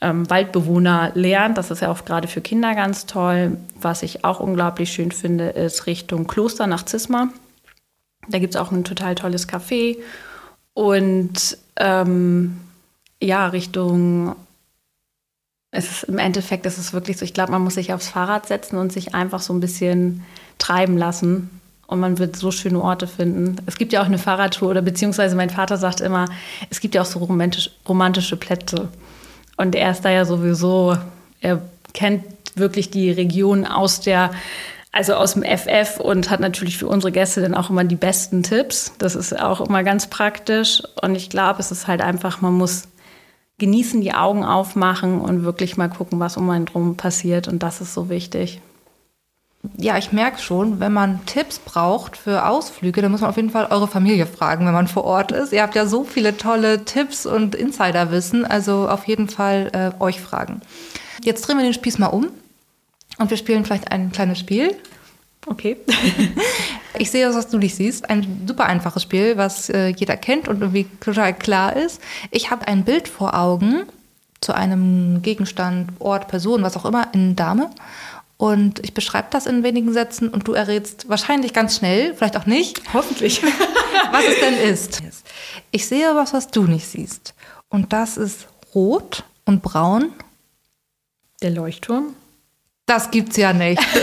ähm, 0.00 0.28
Waldbewohner 0.28 1.12
lernt. 1.14 1.56
Das 1.56 1.70
ist 1.70 1.82
ja 1.82 1.90
auch 1.90 2.04
gerade 2.04 2.26
für 2.26 2.40
Kinder 2.40 2.74
ganz 2.74 3.06
toll. 3.06 3.58
Was 3.80 4.02
ich 4.02 4.24
auch 4.24 4.40
unglaublich 4.40 4.92
schön 4.92 5.12
finde, 5.12 5.50
ist 5.50 5.86
Richtung 5.86 6.26
Kloster 6.26 6.66
nach 6.66 6.84
Zisma. 6.84 7.28
Da 8.28 8.40
gibt 8.40 8.56
es 8.56 8.60
auch 8.60 8.72
ein 8.72 8.82
total 8.82 9.14
tolles 9.14 9.48
Café 9.48 9.98
und 10.74 11.58
ähm, 11.76 12.60
ja, 13.20 13.46
Richtung 13.46 14.36
es 15.74 15.90
ist, 15.90 16.04
Im 16.04 16.18
Endeffekt 16.18 16.66
ist 16.66 16.78
es 16.78 16.92
wirklich 16.92 17.18
so, 17.18 17.24
ich 17.24 17.34
glaube, 17.34 17.50
man 17.50 17.62
muss 17.62 17.74
sich 17.74 17.92
aufs 17.92 18.08
Fahrrad 18.08 18.46
setzen 18.46 18.78
und 18.78 18.92
sich 18.92 19.14
einfach 19.14 19.40
so 19.40 19.52
ein 19.52 19.60
bisschen 19.60 20.22
treiben 20.58 20.96
lassen. 20.96 21.50
Und 21.86 22.00
man 22.00 22.18
wird 22.18 22.36
so 22.36 22.50
schöne 22.50 22.80
Orte 22.80 23.06
finden. 23.06 23.56
Es 23.66 23.76
gibt 23.76 23.92
ja 23.92 24.00
auch 24.00 24.06
eine 24.06 24.18
Fahrradtour 24.18 24.70
oder 24.70 24.82
beziehungsweise 24.82 25.36
mein 25.36 25.50
Vater 25.50 25.76
sagt 25.76 26.00
immer, 26.00 26.26
es 26.70 26.80
gibt 26.80 26.94
ja 26.94 27.02
auch 27.02 27.06
so 27.06 27.18
romantisch, 27.18 27.70
romantische 27.88 28.36
Plätze. 28.36 28.88
Und 29.56 29.74
er 29.74 29.90
ist 29.90 30.04
da 30.04 30.10
ja 30.10 30.24
sowieso, 30.24 30.96
er 31.40 31.60
kennt 31.92 32.24
wirklich 32.54 32.90
die 32.90 33.10
Region 33.10 33.66
aus 33.66 34.00
der, 34.00 34.30
also 34.94 35.14
aus 35.14 35.34
dem 35.34 35.42
FF 35.42 35.98
und 35.98 36.30
hat 36.30 36.38
natürlich 36.38 36.78
für 36.78 36.86
unsere 36.86 37.10
Gäste 37.10 37.42
dann 37.42 37.54
auch 37.54 37.68
immer 37.68 37.82
die 37.82 37.96
besten 37.96 38.44
Tipps. 38.44 38.92
Das 38.98 39.16
ist 39.16 39.38
auch 39.38 39.60
immer 39.60 39.82
ganz 39.82 40.06
praktisch. 40.06 40.84
Und 41.02 41.16
ich 41.16 41.30
glaube, 41.30 41.58
es 41.58 41.72
ist 41.72 41.88
halt 41.88 42.00
einfach, 42.00 42.40
man 42.40 42.52
muss 42.52 42.84
genießen, 43.58 44.00
die 44.00 44.14
Augen 44.14 44.44
aufmachen 44.44 45.20
und 45.20 45.42
wirklich 45.42 45.76
mal 45.76 45.88
gucken, 45.88 46.20
was 46.20 46.36
um 46.36 46.48
einen 46.48 46.66
drum 46.66 46.96
passiert. 46.96 47.48
Und 47.48 47.64
das 47.64 47.80
ist 47.80 47.92
so 47.92 48.08
wichtig. 48.08 48.60
Ja, 49.78 49.98
ich 49.98 50.12
merke 50.12 50.38
schon, 50.38 50.78
wenn 50.78 50.92
man 50.92 51.26
Tipps 51.26 51.58
braucht 51.58 52.16
für 52.16 52.46
Ausflüge, 52.46 53.02
dann 53.02 53.10
muss 53.10 53.22
man 53.22 53.30
auf 53.30 53.36
jeden 53.36 53.50
Fall 53.50 53.66
eure 53.70 53.88
Familie 53.88 54.26
fragen, 54.26 54.64
wenn 54.64 54.74
man 54.74 54.86
vor 54.86 55.04
Ort 55.04 55.32
ist. 55.32 55.52
Ihr 55.52 55.62
habt 55.62 55.74
ja 55.74 55.86
so 55.86 56.04
viele 56.04 56.36
tolle 56.36 56.84
Tipps 56.84 57.26
und 57.26 57.56
Insiderwissen, 57.56 58.44
also 58.44 58.88
auf 58.88 59.08
jeden 59.08 59.28
Fall 59.28 59.70
äh, 59.72 60.00
euch 60.00 60.20
fragen. 60.20 60.60
Jetzt 61.24 61.40
drehen 61.48 61.56
wir 61.56 61.64
den 61.64 61.74
Spieß 61.74 61.98
mal 61.98 62.08
um 62.08 62.28
und 63.18 63.30
wir 63.30 63.36
spielen 63.36 63.64
vielleicht 63.64 63.90
ein 63.90 64.12
kleines 64.12 64.38
Spiel. 64.38 64.76
Okay. 65.46 65.76
ich 66.98 67.10
sehe 67.10 67.26
das, 67.26 67.36
was 67.36 67.48
du 67.48 67.58
nicht 67.58 67.74
siehst. 67.74 68.08
Ein 68.08 68.46
super 68.46 68.66
einfaches 68.66 69.02
Spiel, 69.02 69.36
was 69.36 69.68
äh, 69.68 69.88
jeder 69.88 70.16
kennt 70.16 70.48
und 70.48 70.60
irgendwie 70.60 70.86
total 71.00 71.34
klar 71.34 71.76
ist. 71.76 72.00
Ich 72.30 72.50
habe 72.50 72.66
ein 72.66 72.84
Bild 72.84 73.08
vor 73.08 73.34
Augen 73.34 73.84
zu 74.40 74.54
einem 74.54 75.22
Gegenstand, 75.22 75.92
Ort, 75.98 76.28
Person, 76.28 76.62
was 76.62 76.76
auch 76.76 76.84
immer, 76.84 77.08
in 77.12 77.36
Dame. 77.36 77.70
Und 78.36 78.80
ich 78.80 78.94
beschreibe 78.94 79.28
das 79.30 79.46
in 79.46 79.62
wenigen 79.62 79.92
Sätzen 79.92 80.28
und 80.28 80.48
du 80.48 80.52
errätst 80.52 81.08
wahrscheinlich 81.08 81.52
ganz 81.52 81.76
schnell, 81.76 82.14
vielleicht 82.14 82.36
auch 82.36 82.46
nicht. 82.46 82.80
Hoffentlich. 82.92 83.42
was 84.10 84.24
es 84.24 84.40
denn 84.40 84.58
ist. 84.58 85.02
Ich 85.70 85.86
sehe 85.86 86.14
was, 86.14 86.32
was 86.32 86.48
du 86.48 86.64
nicht 86.64 86.86
siehst. 86.86 87.34
Und 87.68 87.92
das 87.92 88.16
ist 88.16 88.48
rot 88.74 89.24
und 89.44 89.62
braun. 89.62 90.12
Der 91.42 91.50
Leuchtturm? 91.50 92.14
Das 92.86 93.10
gibt's 93.10 93.36
ja 93.36 93.52
nicht. 93.52 93.82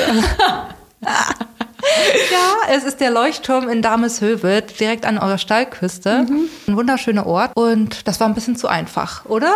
ja, 2.31 2.55
es 2.69 2.83
ist 2.83 2.99
der 2.99 3.11
Leuchtturm 3.11 3.69
in 3.69 3.81
Dameshöwe, 3.81 4.61
direkt 4.61 5.05
an 5.05 5.17
eurer 5.17 5.37
Steilküste. 5.37 6.23
Mhm. 6.23 6.49
Ein 6.67 6.77
wunderschöner 6.77 7.25
Ort. 7.25 7.51
Und 7.55 8.07
das 8.07 8.19
war 8.19 8.27
ein 8.27 8.33
bisschen 8.33 8.55
zu 8.55 8.67
einfach, 8.67 9.25
oder? 9.25 9.53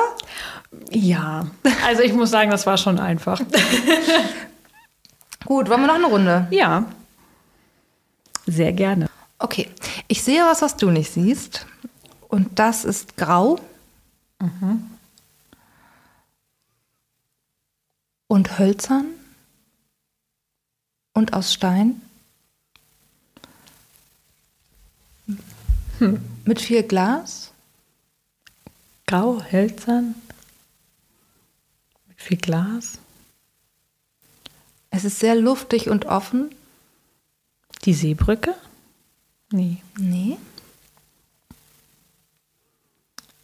Ja, 0.92 1.48
also 1.86 2.02
ich 2.02 2.14
muss 2.14 2.32
sagen, 2.32 2.52
das 2.52 2.66
war 2.66 2.78
schon 2.78 3.00
einfach. 3.00 3.40
Gut, 5.46 5.70
wollen 5.70 5.82
wir 5.82 5.88
noch 5.88 5.96
eine 5.96 6.08
Runde? 6.08 6.48
Ja. 6.50 6.86
Sehr 8.48 8.74
gerne. 8.74 9.08
Okay, 9.40 9.70
ich 10.08 10.24
sehe 10.24 10.44
was, 10.44 10.62
was 10.62 10.76
du 10.76 10.90
nicht 10.90 11.14
siehst. 11.14 11.66
Und 12.28 12.60
das 12.60 12.84
ist 12.84 13.16
grau. 13.18 13.60
Mhm. 14.40 14.90
Und 18.28 18.58
hölzern 18.58 19.06
und 21.14 21.34
aus 21.34 21.54
Stein. 21.54 22.02
Hm. 26.00 26.22
Mit 26.44 26.62
viel 26.62 26.84
Glas. 26.84 27.52
Grau, 29.08 29.42
hölzern. 29.52 30.16
Mit 32.08 32.22
viel 32.22 32.38
Glas. 32.38 33.00
Es 34.90 35.06
ist 35.06 35.20
sehr 35.20 35.36
luftig 35.36 35.90
und 35.90 36.06
offen. 36.06 36.54
Die 37.86 37.94
Seebrücke? 37.94 38.56
Nee. 39.52 39.78
Nee. 39.98 40.38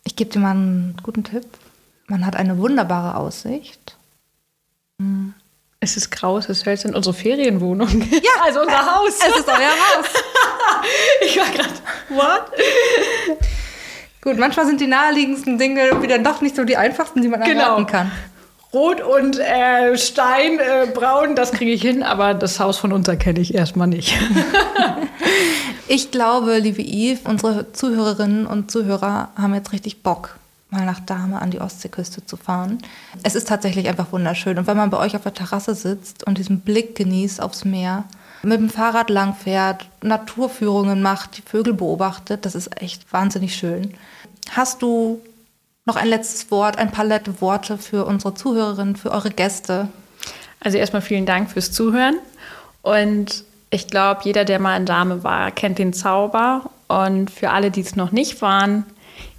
Ich 0.04 0.16
gebe 0.16 0.32
dir 0.32 0.40
mal 0.40 0.52
einen 0.52 0.98
guten 1.04 1.24
Tipp. 1.24 1.46
Man 2.08 2.26
hat 2.26 2.36
eine 2.36 2.58
wunderbare 2.58 3.16
Aussicht. 3.16 3.98
Es 5.80 5.98
ist 5.98 6.12
grau, 6.12 6.38
es 6.38 6.46
ist 6.46 6.66
hölzern. 6.66 6.94
Unsere 6.94 7.16
Ferienwohnung. 7.16 7.90
Ja, 8.12 8.44
also 8.44 8.62
unser 8.62 8.96
Haus. 8.96 9.18
Es 9.20 9.40
ist 9.40 9.48
euer 9.48 9.56
Haus. 9.58 10.06
ich 11.22 11.38
war 11.38 11.50
gerade, 11.50 11.70
what? 12.10 12.46
Gut, 14.22 14.38
manchmal 14.38 14.68
sind 14.68 14.80
die 14.80 14.86
naheliegendsten 14.86 15.58
Dinge 15.58 16.02
wieder 16.04 16.20
doch 16.20 16.42
nicht 16.42 16.56
so 16.56 16.64
die 16.64 16.78
einfachsten, 16.78 17.24
die 17.24 17.28
man 17.28 17.42
genau. 17.42 17.62
erwarten 17.62 17.88
kann. 17.88 18.12
Rot 18.74 19.02
und 19.02 19.40
äh, 19.40 19.98
Stein, 19.98 20.60
äh, 20.60 20.88
braun, 20.94 21.36
das 21.36 21.52
kriege 21.52 21.72
ich 21.72 21.82
hin, 21.82 22.04
aber 22.04 22.34
das 22.34 22.60
Haus 22.60 22.78
von 22.78 22.94
uns 22.94 23.08
erkenne 23.08 23.40
ich 23.40 23.54
erstmal 23.54 23.88
nicht. 23.88 24.18
ich 25.88 26.12
glaube, 26.12 26.60
liebe 26.60 26.82
Yves, 26.82 27.22
unsere 27.26 27.74
Zuhörerinnen 27.74 28.46
und 28.46 28.72
Zuhörer 28.72 29.30
haben 29.36 29.54
jetzt 29.56 29.74
richtig 29.74 30.04
Bock 30.04 30.38
mal 30.72 30.86
nach 30.86 31.02
Dahme 31.02 31.42
an 31.42 31.52
die 31.52 31.62
Ostseeküste 31.62 32.26
zu 32.26 32.38
fahren. 32.38 32.80
Es 33.24 33.36
ist 33.36 33.48
tatsächlich 33.48 33.88
einfach 33.88 34.12
wunderschön. 34.12 34.58
Und 34.58 34.68
wenn 34.68 34.78
man 34.78 34.90
bei 34.90 34.98
euch 34.98 35.16
auf 35.16 35.24
der 35.24 35.34
Terrasse 35.34 35.76
sitzt 35.76 36.26
und 36.26 36.38
diesen 36.38 36.62
Blick 36.62 36.96
genießt 36.96 37.42
aufs 37.42 37.66
Meer, 37.66 38.06
mit 38.44 38.60
dem 38.60 38.70
Fahrrad 38.70 39.10
langfährt, 39.10 39.88
Naturführungen 40.02 41.02
macht, 41.02 41.38
die 41.38 41.44
Vögel 41.44 41.74
beobachtet, 41.74 42.46
das 42.46 42.56
ist 42.56 42.82
echt 42.82 43.12
wahnsinnig 43.14 43.56
schön. 43.56 43.94
Hast 44.50 44.82
du 44.82 45.22
noch 45.86 45.96
ein 45.96 46.08
letztes 46.08 46.50
Wort, 46.50 46.78
ein 46.78 46.92
paar 46.92 47.06
nette 47.06 47.42
Worte 47.42 47.78
für 47.78 48.06
unsere 48.06 48.34
Zuhörerinnen, 48.34 48.96
für 48.96 49.12
eure 49.12 49.30
Gäste? 49.30 49.90
Also 50.60 50.78
erstmal 50.78 51.02
vielen 51.02 51.26
Dank 51.26 51.52
fürs 51.52 51.72
Zuhören. 51.72 52.16
Und 52.82 53.44
ich 53.70 53.88
glaube, 53.88 54.22
jeder, 54.24 54.46
der 54.46 54.60
mal 54.60 54.78
in 54.78 54.86
Dame 54.86 55.24
war, 55.24 55.52
kennt 55.52 55.80
den 55.80 55.94
Zauber. 55.94 56.70
Und 56.88 57.30
für 57.30 57.52
alle, 57.52 57.72
die 57.72 57.82
es 57.82 57.96
noch 57.96 58.12
nicht 58.12 58.42
waren, 58.42 58.86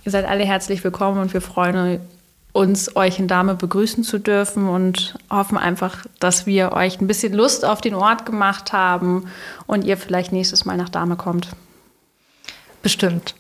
Ihr 0.05 0.11
seid 0.11 0.25
alle 0.25 0.45
herzlich 0.45 0.83
willkommen 0.83 1.21
und 1.21 1.33
wir 1.33 1.41
freuen 1.41 2.01
uns, 2.53 2.97
euch 2.97 3.21
in 3.21 3.29
Dame 3.29 3.55
begrüßen 3.55 4.03
zu 4.03 4.19
dürfen 4.19 4.69
und 4.69 5.15
hoffen 5.31 5.57
einfach, 5.57 6.05
dass 6.19 6.45
wir 6.45 6.73
euch 6.73 7.01
ein 7.01 7.07
bisschen 7.07 7.33
Lust 7.33 7.65
auf 7.65 7.81
den 7.81 7.95
Ort 7.95 8.27
gemacht 8.27 8.73
haben 8.73 9.29
und 9.67 9.85
ihr 9.85 9.97
vielleicht 9.97 10.33
nächstes 10.33 10.65
Mal 10.65 10.77
nach 10.77 10.89
Dame 10.89 11.15
kommt. 11.15 11.49
Bestimmt. 12.83 13.35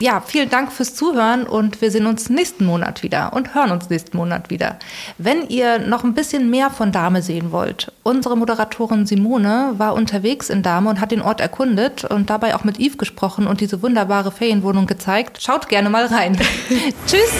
Ja, 0.00 0.22
vielen 0.24 0.50
Dank 0.50 0.70
fürs 0.70 0.94
Zuhören 0.94 1.44
und 1.44 1.80
wir 1.80 1.90
sehen 1.90 2.06
uns 2.06 2.28
nächsten 2.28 2.66
Monat 2.66 3.02
wieder 3.02 3.32
und 3.32 3.54
hören 3.54 3.70
uns 3.70 3.88
nächsten 3.88 4.16
Monat 4.16 4.50
wieder. 4.50 4.78
Wenn 5.16 5.48
ihr 5.48 5.78
noch 5.78 6.04
ein 6.04 6.12
bisschen 6.12 6.50
mehr 6.50 6.70
von 6.70 6.92
Dame 6.92 7.22
sehen 7.22 7.52
wollt, 7.52 7.90
unsere 8.02 8.36
Moderatorin 8.36 9.06
Simone 9.06 9.74
war 9.78 9.94
unterwegs 9.94 10.50
in 10.50 10.62
Dame 10.62 10.90
und 10.90 11.00
hat 11.00 11.10
den 11.10 11.22
Ort 11.22 11.40
erkundet 11.40 12.04
und 12.04 12.28
dabei 12.28 12.54
auch 12.54 12.64
mit 12.64 12.78
Yves 12.78 12.98
gesprochen 12.98 13.46
und 13.46 13.60
diese 13.60 13.82
wunderbare 13.82 14.30
Ferienwohnung 14.30 14.86
gezeigt. 14.86 15.42
Schaut 15.42 15.70
gerne 15.70 15.88
mal 15.88 16.06
rein. 16.06 16.36
Tschüss! 17.06 17.32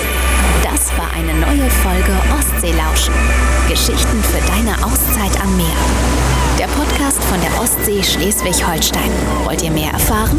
Das 0.63 0.91
war 0.97 1.13
eine 1.15 1.35
neue 1.35 1.69
Folge 1.69 2.13
Ostseelauschen. 2.39 3.13
Geschichten 3.69 4.23
für 4.23 4.41
deine 4.53 4.73
Auszeit 4.85 5.39
am 5.43 5.57
Meer. 5.57 5.67
Der 6.59 6.67
Podcast 6.67 7.23
von 7.25 7.41
der 7.41 7.61
Ostsee 7.61 8.03
Schleswig-Holstein. 8.03 9.11
Wollt 9.45 9.63
ihr 9.63 9.71
mehr 9.71 9.91
erfahren? 9.91 10.39